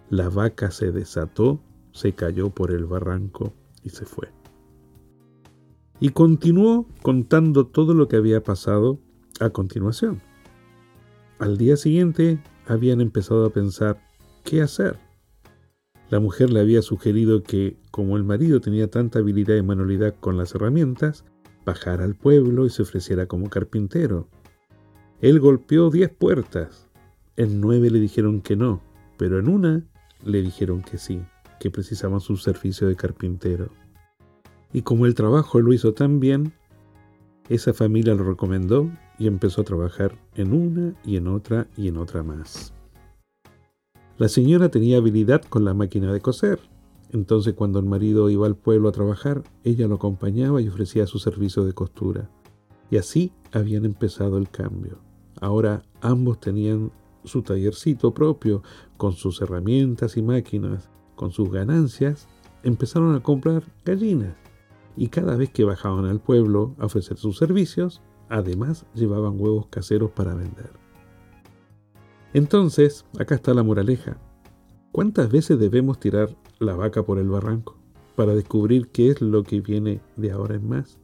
La 0.10 0.30
vaca 0.30 0.72
se 0.72 0.92
desató, 0.92 1.62
se 1.92 2.14
cayó 2.14 2.50
por 2.50 2.72
el 2.72 2.86
barranco 2.86 3.54
y 3.84 3.90
se 3.90 4.06
fue. 4.06 4.30
Y 6.02 6.10
continuó 6.10 6.88
contando 7.02 7.68
todo 7.68 7.94
lo 7.94 8.10
que 8.10 8.18
había 8.18 8.44
pasado 8.44 9.00
a 9.40 9.50
continuación. 9.50 10.22
Al 11.40 11.58
día 11.58 11.78
siguiente 11.78 12.40
habían 12.66 13.02
empezado 13.02 13.46
a 13.46 13.50
pensar 13.50 14.02
qué 14.44 14.62
hacer. 14.62 14.98
La 16.10 16.20
mujer 16.20 16.52
le 16.52 16.60
había 16.60 16.82
sugerido 16.82 17.44
que, 17.44 17.78
como 17.92 18.16
el 18.16 18.24
marido 18.24 18.62
tenía 18.62 18.90
tanta 18.90 19.20
habilidad 19.20 19.56
y 19.56 19.64
manualidad 19.64 20.16
con 20.20 20.38
las 20.38 20.54
herramientas, 20.54 21.26
bajara 21.66 22.04
al 22.04 22.16
pueblo 22.16 22.66
y 22.66 22.70
se 22.70 22.84
ofreciera 22.84 23.26
como 23.26 23.50
carpintero. 23.50 24.30
Él 25.20 25.40
golpeó 25.40 25.90
diez 25.90 26.10
puertas. 26.10 26.88
En 27.38 27.60
nueve 27.60 27.90
le 27.90 28.00
dijeron 28.00 28.42
que 28.42 28.56
no, 28.56 28.82
pero 29.18 29.40
en 29.40 29.50
una 29.50 29.84
le 30.24 30.42
dijeron 30.42 30.84
que 30.84 30.98
sí, 30.98 31.22
que 31.60 31.72
precisaban 31.72 32.20
su 32.20 32.38
servicio 32.38 32.88
de 32.88 32.96
carpintero. 32.96 33.70
Y 34.72 34.84
como 34.84 35.06
el 35.06 35.16
trabajo 35.16 35.60
lo 35.60 35.74
hizo 35.74 35.94
tan 35.94 36.20
bien, 36.20 36.54
esa 37.50 37.74
familia 37.74 38.14
lo 38.14 38.24
recomendó 38.24 38.90
y 39.18 39.28
empezó 39.28 39.62
a 39.62 39.66
trabajar 39.66 40.18
en 40.36 40.54
una 40.54 40.94
y 41.04 41.18
en 41.18 41.28
otra 41.28 41.68
y 41.78 41.88
en 41.88 41.98
otra 41.98 42.24
más. 42.24 42.74
La 44.18 44.30
señora 44.30 44.70
tenía 44.70 44.98
habilidad 44.98 45.42
con 45.44 45.66
la 45.66 45.74
máquina 45.74 46.12
de 46.14 46.22
coser, 46.22 46.60
entonces 47.12 47.54
cuando 47.54 47.80
el 47.80 47.86
marido 47.86 48.30
iba 48.30 48.48
al 48.48 48.56
pueblo 48.56 48.90
a 48.90 48.94
trabajar, 48.94 49.44
ella 49.64 49.88
lo 49.88 49.96
acompañaba 49.96 50.62
y 50.62 50.68
ofrecía 50.68 51.08
su 51.08 51.20
servicio 51.20 51.66
de 51.66 51.74
costura. 51.74 52.30
Y 52.90 52.98
así 52.98 53.32
habían 53.52 53.86
empezado 53.86 54.38
el 54.38 54.50
cambio. 54.50 55.00
Ahora 55.42 55.84
ambos 56.02 56.40
tenían 56.40 56.92
su 57.24 57.42
tallercito 57.42 58.14
propio, 58.14 58.64
con 58.98 59.14
sus 59.14 59.42
herramientas 59.42 60.16
y 60.18 60.22
máquinas, 60.22 60.90
con 61.16 61.32
sus 61.32 61.52
ganancias, 61.52 62.28
empezaron 62.64 63.16
a 63.16 63.24
comprar 63.24 63.64
gallinas 63.84 64.36
y 64.98 65.08
cada 65.08 65.36
vez 65.36 65.50
que 65.50 65.64
bajaban 65.64 66.06
al 66.06 66.20
pueblo 66.20 66.76
a 66.80 66.86
ofrecer 66.86 67.18
sus 67.18 67.38
servicios, 67.38 68.02
además 68.30 68.86
llevaban 68.94 69.40
huevos 69.40 69.68
caseros 69.68 70.12
para 70.12 70.34
vender. 70.34 70.72
Entonces, 72.34 73.06
acá 73.18 73.36
está 73.36 73.54
la 73.54 73.64
moraleja. 73.64 74.18
¿Cuántas 74.92 75.32
veces 75.32 75.60
debemos 75.60 76.00
tirar 76.00 76.36
la 76.60 76.76
vaca 76.76 77.04
por 77.04 77.18
el 77.18 77.30
barranco 77.30 77.78
para 78.16 78.34
descubrir 78.34 78.90
qué 78.90 79.10
es 79.10 79.22
lo 79.22 79.44
que 79.44 79.62
viene 79.62 80.02
de 80.16 80.32
ahora 80.32 80.56
en 80.56 80.68
más? 80.68 81.00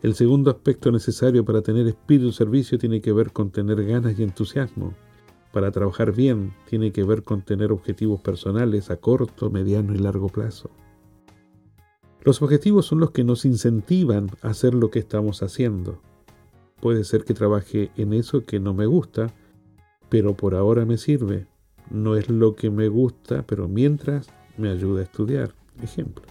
El 0.00 0.14
segundo 0.14 0.50
aspecto 0.50 0.92
necesario 0.92 1.44
para 1.44 1.62
tener 1.62 1.88
espíritu 1.88 2.30
servicio 2.30 2.78
tiene 2.78 3.00
que 3.00 3.12
ver 3.12 3.32
con 3.32 3.50
tener 3.50 3.84
ganas 3.84 4.18
y 4.18 4.22
entusiasmo. 4.22 4.94
Para 5.52 5.72
trabajar 5.72 6.12
bien 6.12 6.54
tiene 6.68 6.92
que 6.92 7.02
ver 7.02 7.24
con 7.24 7.42
tener 7.42 7.72
objetivos 7.72 8.20
personales 8.20 8.90
a 8.90 8.96
corto, 8.98 9.50
mediano 9.50 9.94
y 9.94 9.98
largo 9.98 10.28
plazo. 10.28 10.70
Los 12.28 12.42
objetivos 12.42 12.84
son 12.84 13.00
los 13.00 13.12
que 13.12 13.24
nos 13.24 13.46
incentivan 13.46 14.28
a 14.42 14.48
hacer 14.48 14.74
lo 14.74 14.90
que 14.90 14.98
estamos 14.98 15.42
haciendo. 15.42 16.02
Puede 16.78 17.04
ser 17.04 17.24
que 17.24 17.32
trabaje 17.32 17.90
en 17.96 18.12
eso 18.12 18.44
que 18.44 18.60
no 18.60 18.74
me 18.74 18.84
gusta, 18.84 19.32
pero 20.10 20.36
por 20.36 20.54
ahora 20.54 20.84
me 20.84 20.98
sirve. 20.98 21.46
No 21.90 22.16
es 22.16 22.28
lo 22.28 22.54
que 22.54 22.68
me 22.68 22.88
gusta, 22.88 23.46
pero 23.46 23.66
mientras 23.66 24.28
me 24.58 24.68
ayuda 24.68 25.00
a 25.00 25.04
estudiar. 25.04 25.54
Ejemplos. 25.82 26.26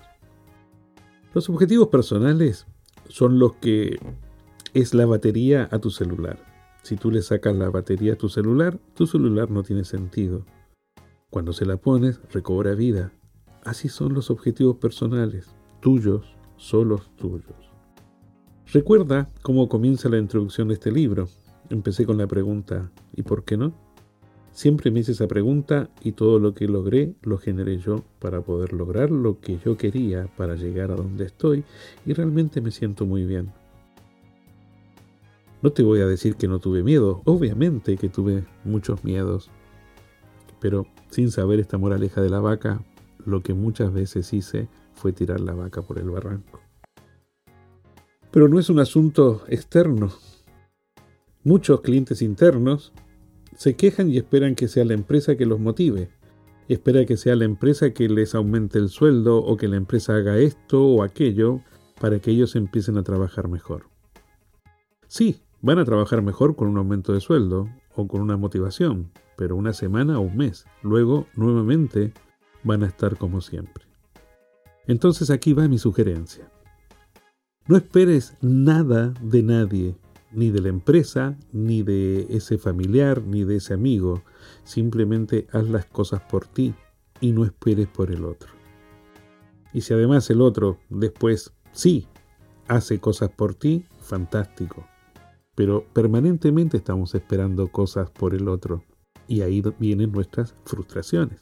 Los 1.34 1.50
objetivos 1.50 1.88
personales 1.88 2.68
son 3.10 3.40
los 3.40 3.56
que 3.56 3.98
es 4.76 4.94
la 4.94 5.08
batería 5.08 5.68
a 5.72 5.80
tu 5.80 5.90
celular. 5.90 6.38
Si 6.84 6.96
tú 6.96 7.10
le 7.10 7.24
sacas 7.24 7.56
la 7.56 7.72
batería 7.72 8.14
a 8.14 8.18
tu 8.18 8.30
celular, 8.30 8.78
tu 8.94 9.08
celular 9.08 9.50
no 9.50 9.64
tiene 9.64 9.84
sentido. 9.84 10.46
Cuando 11.32 11.54
se 11.54 11.66
la 11.66 11.78
pones, 11.78 12.20
recobra 12.32 12.76
vida. 12.76 13.14
Así 13.64 13.90
son 13.90 14.14
los 14.14 14.30
objetivos 14.30 14.78
personales 14.78 15.57
tuyos, 15.88 16.26
solos 16.58 17.10
tuyos. 17.16 17.56
Recuerda 18.74 19.30
cómo 19.42 19.70
comienza 19.70 20.10
la 20.10 20.18
introducción 20.18 20.68
de 20.68 20.74
este 20.74 20.92
libro. 20.92 21.30
Empecé 21.70 22.06
con 22.06 22.18
la 22.18 22.28
pregunta 22.28 22.92
¿y 23.16 23.22
por 23.22 23.46
qué 23.46 23.56
no? 23.56 23.72
Siempre 24.52 24.92
me 24.92 25.00
hice 25.00 25.14
esa 25.14 25.30
pregunta 25.30 25.90
y 26.04 26.12
todo 26.12 26.40
lo 26.40 26.54
que 26.54 26.68
logré 26.68 27.14
lo 27.22 27.38
generé 27.38 27.78
yo 27.78 28.04
para 28.20 28.42
poder 28.42 28.74
lograr 28.74 29.12
lo 29.12 29.40
que 29.40 29.60
yo 29.64 29.78
quería 29.78 30.28
para 30.36 30.56
llegar 30.56 30.92
a 30.92 30.96
donde 30.96 31.24
estoy 31.24 31.64
y 32.06 32.12
realmente 32.12 32.60
me 32.60 32.72
siento 32.72 33.06
muy 33.06 33.26
bien. 33.26 33.54
No 35.62 35.72
te 35.72 35.84
voy 35.84 36.02
a 36.02 36.06
decir 36.06 36.36
que 36.36 36.50
no 36.50 36.60
tuve 36.60 36.84
miedo, 36.84 37.22
obviamente 37.24 37.96
que 37.96 38.10
tuve 38.10 38.44
muchos 38.66 39.06
miedos, 39.06 39.50
pero 40.60 40.86
sin 41.12 41.32
saber 41.32 41.62
esta 41.62 41.78
moraleja 41.78 42.22
de 42.22 42.30
la 42.30 42.42
vaca, 42.42 42.84
lo 43.26 43.42
que 43.42 43.54
muchas 43.54 43.94
veces 43.94 44.34
hice 44.34 44.68
fue 44.98 45.14
tirar 45.14 45.40
la 45.40 45.54
vaca 45.54 45.82
por 45.82 46.00
el 46.00 46.10
barranco. 46.10 46.60
Pero 48.32 48.50
no 48.50 48.60
es 48.60 48.70
un 48.70 48.80
asunto 48.80 49.44
externo. 49.48 50.12
Muchos 51.44 51.82
clientes 51.82 52.22
internos 52.22 52.92
se 53.56 53.76
quejan 53.76 54.10
y 54.10 54.18
esperan 54.18 54.56
que 54.56 54.68
sea 54.68 54.86
la 54.86 54.94
empresa 54.94 55.38
que 55.38 55.46
los 55.46 55.60
motive. 55.60 56.10
Espera 56.68 57.06
que 57.06 57.16
sea 57.16 57.36
la 57.36 57.46
empresa 57.46 57.94
que 57.94 58.10
les 58.10 58.36
aumente 58.36 58.78
el 58.78 58.90
sueldo 58.90 59.38
o 59.38 59.56
que 59.56 59.70
la 59.70 59.78
empresa 59.78 60.16
haga 60.16 60.38
esto 60.38 60.84
o 60.84 61.04
aquello 61.04 61.62
para 62.02 62.20
que 62.20 62.32
ellos 62.32 62.56
empiecen 62.56 62.98
a 62.98 63.04
trabajar 63.04 63.48
mejor. 63.48 63.86
Sí, 65.08 65.42
van 65.62 65.80
a 65.80 65.86
trabajar 65.86 66.22
mejor 66.22 66.56
con 66.56 66.68
un 66.68 66.78
aumento 66.78 67.14
de 67.14 67.22
sueldo 67.22 67.70
o 67.96 68.08
con 68.08 68.22
una 68.22 68.36
motivación, 68.36 69.12
pero 69.38 69.56
una 69.56 69.74
semana 69.74 70.20
o 70.20 70.24
un 70.24 70.36
mes. 70.36 70.66
Luego, 70.84 71.28
nuevamente, 71.36 72.14
van 72.64 72.84
a 72.84 72.88
estar 72.88 73.18
como 73.18 73.40
siempre. 73.40 73.87
Entonces 74.88 75.30
aquí 75.30 75.54
va 75.54 75.68
mi 75.68 75.78
sugerencia. 75.78 76.50
No 77.68 77.76
esperes 77.76 78.38
nada 78.42 79.14
de 79.22 79.44
nadie, 79.44 79.98
ni 80.32 80.50
de 80.52 80.62
la 80.62 80.70
empresa, 80.70 81.38
ni 81.52 81.84
de 81.84 82.28
ese 82.30 82.58
familiar, 82.58 83.22
ni 83.24 83.44
de 83.44 83.58
ese 83.58 83.74
amigo. 83.74 84.24
Simplemente 84.64 85.48
haz 85.52 85.68
las 85.70 85.86
cosas 85.86 86.22
por 86.22 86.48
ti 86.48 86.74
y 87.20 87.34
no 87.34 87.44
esperes 87.44 87.88
por 87.88 88.12
el 88.12 88.24
otro. 88.24 88.50
Y 89.74 89.82
si 89.82 89.94
además 89.94 90.30
el 90.30 90.42
otro 90.42 90.80
después 90.90 91.54
sí 91.74 92.08
hace 92.68 93.00
cosas 93.00 93.30
por 93.30 93.54
ti, 93.54 93.86
fantástico. 94.00 94.88
Pero 95.56 95.86
permanentemente 95.94 96.78
estamos 96.78 97.16
esperando 97.16 97.68
cosas 97.72 98.10
por 98.12 98.34
el 98.34 98.48
otro 98.48 98.84
y 99.28 99.42
ahí 99.42 99.62
vienen 99.80 100.12
nuestras 100.12 100.56
frustraciones. 100.66 101.42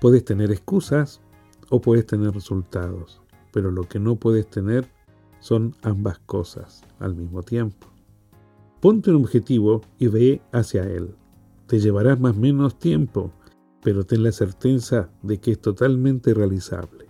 Puedes 0.00 0.24
tener 0.24 0.50
excusas, 0.50 1.20
o 1.70 1.80
puedes 1.80 2.06
tener 2.06 2.32
resultados, 2.32 3.22
pero 3.52 3.70
lo 3.70 3.88
que 3.88 3.98
no 3.98 4.16
puedes 4.16 4.48
tener 4.48 4.86
son 5.40 5.74
ambas 5.82 6.18
cosas 6.20 6.82
al 6.98 7.14
mismo 7.14 7.42
tiempo. 7.42 7.88
Ponte 8.80 9.10
un 9.10 9.16
objetivo 9.16 9.82
y 9.98 10.08
ve 10.08 10.42
hacia 10.52 10.84
él. 10.84 11.14
Te 11.66 11.80
llevarás 11.80 12.20
más 12.20 12.36
o 12.36 12.40
menos 12.40 12.78
tiempo, 12.78 13.32
pero 13.82 14.04
ten 14.04 14.22
la 14.22 14.32
certeza 14.32 15.10
de 15.22 15.38
que 15.38 15.52
es 15.52 15.60
totalmente 15.60 16.34
realizable. 16.34 17.06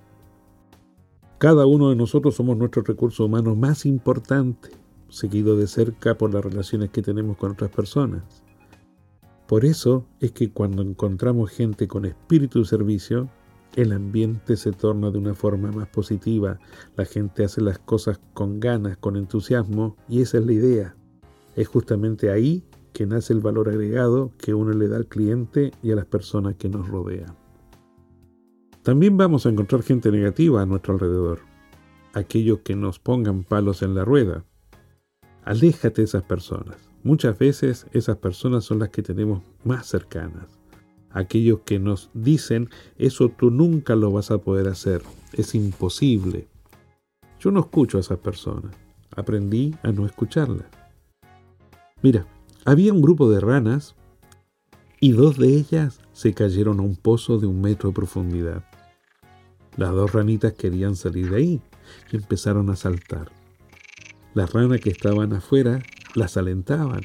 Cada 1.38 1.66
uno 1.66 1.90
de 1.90 1.96
nosotros 1.96 2.34
somos 2.36 2.56
nuestro 2.56 2.82
recurso 2.82 3.24
humano 3.26 3.54
más 3.54 3.86
importante, 3.86 4.70
seguido 5.08 5.56
de 5.56 5.66
cerca 5.66 6.16
por 6.16 6.32
las 6.32 6.44
relaciones 6.44 6.90
que 6.90 7.02
tenemos 7.02 7.36
con 7.36 7.52
otras 7.52 7.70
personas. 7.70 8.42
Por 9.46 9.64
eso 9.64 10.06
es 10.20 10.32
que 10.32 10.50
cuando 10.50 10.82
encontramos 10.82 11.50
gente 11.50 11.86
con 11.86 12.04
espíritu 12.04 12.60
de 12.60 12.64
servicio, 12.64 13.28
el 13.76 13.92
ambiente 13.92 14.56
se 14.56 14.72
torna 14.72 15.10
de 15.10 15.18
una 15.18 15.34
forma 15.34 15.72
más 15.72 15.88
positiva, 15.88 16.58
la 16.96 17.04
gente 17.04 17.44
hace 17.44 17.60
las 17.60 17.78
cosas 17.78 18.20
con 18.32 18.60
ganas, 18.60 18.96
con 18.96 19.16
entusiasmo, 19.16 19.96
y 20.08 20.22
esa 20.22 20.38
es 20.38 20.46
la 20.46 20.52
idea. 20.52 20.96
Es 21.56 21.68
justamente 21.68 22.30
ahí 22.30 22.64
que 22.92 23.06
nace 23.06 23.32
el 23.32 23.40
valor 23.40 23.68
agregado 23.68 24.32
que 24.38 24.54
uno 24.54 24.72
le 24.72 24.88
da 24.88 24.96
al 24.96 25.06
cliente 25.06 25.72
y 25.82 25.90
a 25.90 25.96
las 25.96 26.06
personas 26.06 26.54
que 26.54 26.68
nos 26.68 26.88
rodean. 26.88 27.36
También 28.82 29.16
vamos 29.16 29.46
a 29.46 29.48
encontrar 29.48 29.82
gente 29.82 30.10
negativa 30.12 30.62
a 30.62 30.66
nuestro 30.66 30.94
alrededor, 30.94 31.40
aquellos 32.12 32.60
que 32.60 32.76
nos 32.76 32.98
pongan 32.98 33.42
palos 33.42 33.82
en 33.82 33.94
la 33.94 34.04
rueda. 34.04 34.44
Aléjate 35.42 36.02
de 36.02 36.04
esas 36.06 36.22
personas. 36.22 36.88
Muchas 37.02 37.38
veces 37.38 37.86
esas 37.92 38.16
personas 38.18 38.64
son 38.64 38.78
las 38.78 38.90
que 38.90 39.02
tenemos 39.02 39.42
más 39.64 39.86
cercanas. 39.86 40.58
Aquellos 41.14 41.60
que 41.60 41.78
nos 41.78 42.10
dicen, 42.12 42.70
eso 42.98 43.28
tú 43.28 43.52
nunca 43.52 43.94
lo 43.94 44.10
vas 44.10 44.32
a 44.32 44.38
poder 44.38 44.66
hacer, 44.66 45.00
es 45.32 45.54
imposible. 45.54 46.48
Yo 47.38 47.52
no 47.52 47.60
escucho 47.60 47.98
a 47.98 48.00
esas 48.00 48.18
personas, 48.18 48.74
aprendí 49.14 49.76
a 49.84 49.92
no 49.92 50.06
escucharlas. 50.06 50.66
Mira, 52.02 52.26
había 52.64 52.92
un 52.92 53.00
grupo 53.00 53.30
de 53.30 53.38
ranas 53.38 53.94
y 54.98 55.12
dos 55.12 55.38
de 55.38 55.56
ellas 55.56 56.00
se 56.12 56.34
cayeron 56.34 56.80
a 56.80 56.82
un 56.82 56.96
pozo 56.96 57.38
de 57.38 57.46
un 57.46 57.60
metro 57.60 57.90
de 57.90 57.94
profundidad. 57.94 58.64
Las 59.76 59.92
dos 59.92 60.12
ranitas 60.12 60.54
querían 60.54 60.96
salir 60.96 61.30
de 61.30 61.36
ahí 61.36 61.62
y 62.10 62.16
empezaron 62.16 62.70
a 62.70 62.76
saltar. 62.76 63.30
Las 64.34 64.52
ranas 64.52 64.80
que 64.80 64.90
estaban 64.90 65.32
afuera 65.32 65.80
las 66.14 66.36
alentaban. 66.36 67.02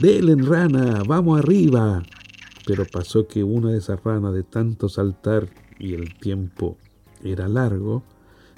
Delen 0.00 0.44
rana, 0.46 1.04
vamos 1.06 1.38
arriba. 1.38 2.02
Pero 2.68 2.84
pasó 2.84 3.26
que 3.26 3.42
una 3.42 3.70
de 3.70 3.78
esas 3.78 4.04
ranas 4.04 4.34
de 4.34 4.42
tanto 4.42 4.90
saltar 4.90 5.48
y 5.78 5.94
el 5.94 6.18
tiempo 6.18 6.76
era 7.24 7.48
largo, 7.48 8.02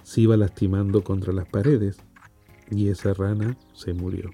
se 0.02 0.22
iba 0.22 0.36
lastimando 0.36 1.04
contra 1.04 1.32
las 1.32 1.46
paredes 1.46 1.98
y 2.72 2.88
esa 2.88 3.14
rana 3.14 3.56
se 3.72 3.94
murió. 3.94 4.30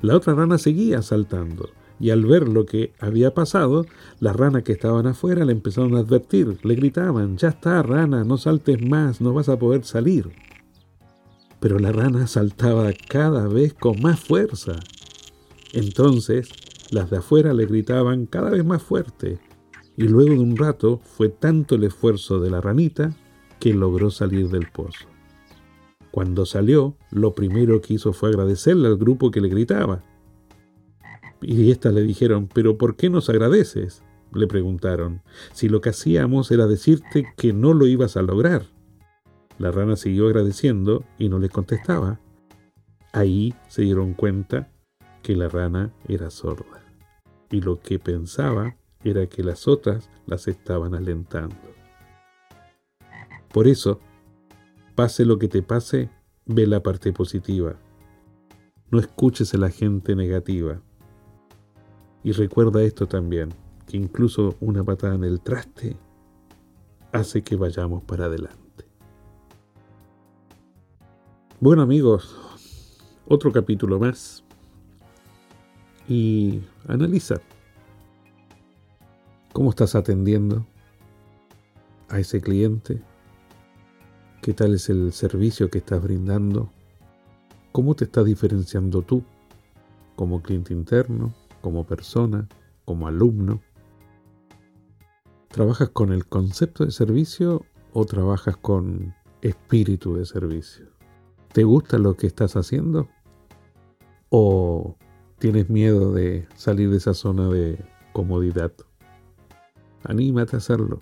La 0.00 0.16
otra 0.16 0.34
rana 0.34 0.58
seguía 0.58 1.02
saltando, 1.02 1.70
y 1.98 2.10
al 2.10 2.24
ver 2.24 2.48
lo 2.48 2.64
que 2.64 2.92
había 3.00 3.34
pasado, 3.34 3.84
las 4.20 4.36
ranas 4.36 4.62
que 4.62 4.74
estaban 4.74 5.08
afuera 5.08 5.44
le 5.44 5.50
empezaron 5.50 5.96
a 5.96 5.98
advertir, 5.98 6.58
le 6.62 6.76
gritaban, 6.76 7.38
ya 7.38 7.48
está, 7.48 7.82
rana, 7.82 8.22
no 8.22 8.38
saltes 8.38 8.80
más, 8.80 9.20
no 9.20 9.32
vas 9.32 9.48
a 9.48 9.58
poder 9.58 9.82
salir. 9.82 10.30
Pero 11.58 11.80
la 11.80 11.90
rana 11.90 12.28
saltaba 12.28 12.92
cada 13.08 13.48
vez 13.48 13.74
con 13.74 14.00
más 14.00 14.20
fuerza. 14.20 14.78
Entonces, 15.72 16.48
las 16.92 17.08
de 17.08 17.16
afuera 17.16 17.54
le 17.54 17.64
gritaban 17.64 18.26
cada 18.26 18.50
vez 18.50 18.64
más 18.64 18.82
fuerte, 18.82 19.38
y 19.96 20.08
luego 20.08 20.34
de 20.34 20.40
un 20.40 20.56
rato 20.56 21.00
fue 21.02 21.30
tanto 21.30 21.74
el 21.74 21.84
esfuerzo 21.84 22.38
de 22.38 22.50
la 22.50 22.60
ranita 22.60 23.16
que 23.58 23.72
logró 23.72 24.10
salir 24.10 24.50
del 24.50 24.68
pozo. 24.70 25.06
Cuando 26.10 26.44
salió, 26.44 26.98
lo 27.10 27.34
primero 27.34 27.80
que 27.80 27.94
hizo 27.94 28.12
fue 28.12 28.28
agradecerle 28.28 28.88
al 28.88 28.98
grupo 28.98 29.30
que 29.30 29.40
le 29.40 29.48
gritaba. 29.48 30.04
Y 31.40 31.70
éstas 31.70 31.94
le 31.94 32.02
dijeron, 32.02 32.48
¿pero 32.52 32.76
por 32.76 32.96
qué 32.96 33.08
nos 33.10 33.28
agradeces? 33.28 34.02
le 34.34 34.46
preguntaron, 34.46 35.20
si 35.52 35.68
lo 35.68 35.82
que 35.82 35.90
hacíamos 35.90 36.50
era 36.50 36.66
decirte 36.66 37.26
que 37.36 37.52
no 37.52 37.74
lo 37.74 37.86
ibas 37.86 38.16
a 38.16 38.22
lograr. 38.22 38.64
La 39.58 39.70
rana 39.70 39.96
siguió 39.96 40.26
agradeciendo 40.26 41.04
y 41.18 41.28
no 41.28 41.38
les 41.38 41.50
contestaba. 41.50 42.18
Ahí 43.12 43.54
se 43.68 43.82
dieron 43.82 44.14
cuenta 44.14 44.70
que 45.22 45.36
la 45.36 45.50
rana 45.50 45.92
era 46.08 46.30
sorda 46.30 46.81
y 47.52 47.60
lo 47.60 47.78
que 47.78 48.00
pensaba 48.00 48.76
era 49.04 49.28
que 49.28 49.44
las 49.44 49.68
otras 49.68 50.10
las 50.26 50.48
estaban 50.48 50.94
alentando. 50.94 51.56
Por 53.52 53.68
eso, 53.68 54.00
Pase 54.94 55.24
lo 55.24 55.38
que 55.38 55.48
te 55.48 55.62
pase, 55.62 56.10
ve 56.44 56.66
la 56.66 56.82
parte 56.82 57.14
positiva. 57.14 57.76
No 58.90 58.98
escuches 58.98 59.54
a 59.54 59.58
la 59.58 59.70
gente 59.70 60.14
negativa. 60.14 60.82
Y 62.22 62.32
recuerda 62.32 62.82
esto 62.82 63.08
también, 63.08 63.54
que 63.86 63.96
incluso 63.96 64.56
una 64.60 64.84
patada 64.84 65.14
en 65.14 65.24
el 65.24 65.40
traste 65.40 65.96
hace 67.10 67.42
que 67.42 67.56
vayamos 67.56 68.02
para 68.02 68.26
adelante. 68.26 68.86
Bueno 71.58 71.80
amigos, 71.80 72.36
otro 73.26 73.50
capítulo 73.50 73.98
más. 73.98 74.41
Y 76.08 76.62
analiza 76.88 77.40
cómo 79.52 79.70
estás 79.70 79.94
atendiendo 79.94 80.66
a 82.08 82.18
ese 82.18 82.40
cliente 82.40 83.00
¿Qué 84.42 84.54
tal 84.54 84.74
es 84.74 84.90
el 84.90 85.12
servicio 85.12 85.70
que 85.70 85.78
estás 85.78 86.02
brindando? 86.02 86.68
¿Cómo 87.70 87.94
te 87.94 88.06
estás 88.06 88.24
diferenciando 88.24 89.02
tú 89.02 89.22
como 90.16 90.42
cliente 90.42 90.74
interno, 90.74 91.32
como 91.60 91.86
persona, 91.86 92.48
como 92.84 93.06
alumno? 93.06 93.60
¿Trabajas 95.46 95.90
con 95.90 96.12
el 96.12 96.26
concepto 96.26 96.84
de 96.84 96.90
servicio 96.90 97.64
o 97.92 98.04
trabajas 98.04 98.56
con 98.56 99.14
espíritu 99.42 100.16
de 100.16 100.26
servicio? 100.26 100.88
¿Te 101.52 101.62
gusta 101.62 101.96
lo 101.98 102.16
que 102.16 102.26
estás 102.26 102.56
haciendo? 102.56 103.08
¿O 104.28 104.96
tienes 105.42 105.68
miedo 105.68 106.12
de 106.12 106.46
salir 106.54 106.88
de 106.90 106.98
esa 106.98 107.14
zona 107.14 107.48
de 107.48 107.76
comodidad? 108.12 108.70
Anímate 110.04 110.54
a 110.54 110.58
hacerlo. 110.58 111.00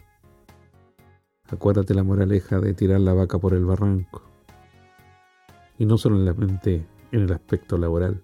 Acuérdate 1.51 1.93
la 1.93 2.05
moraleja 2.05 2.59
de 2.59 2.73
tirar 2.73 3.03
la 3.03 3.13
vaca 3.13 3.39
por 3.39 3.53
el 3.53 3.67
barranco. 3.67 4.23
Y 5.77 5.85
no 5.85 5.99
solamente 5.99 6.87
en 7.13 7.21
el 7.21 7.33
aspecto 7.35 7.77
laboral. 7.77 8.23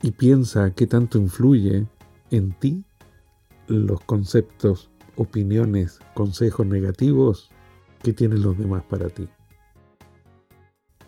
Y 0.00 0.12
piensa 0.12 0.70
qué 0.70 0.86
tanto 0.86 1.18
influye 1.18 1.86
en 2.30 2.52
ti 2.52 2.86
los 3.66 4.00
conceptos, 4.04 4.90
opiniones, 5.16 6.00
consejos 6.14 6.66
negativos 6.66 7.50
que 8.02 8.14
tienen 8.14 8.40
los 8.40 8.56
demás 8.56 8.84
para 8.84 9.10
ti. 9.10 9.28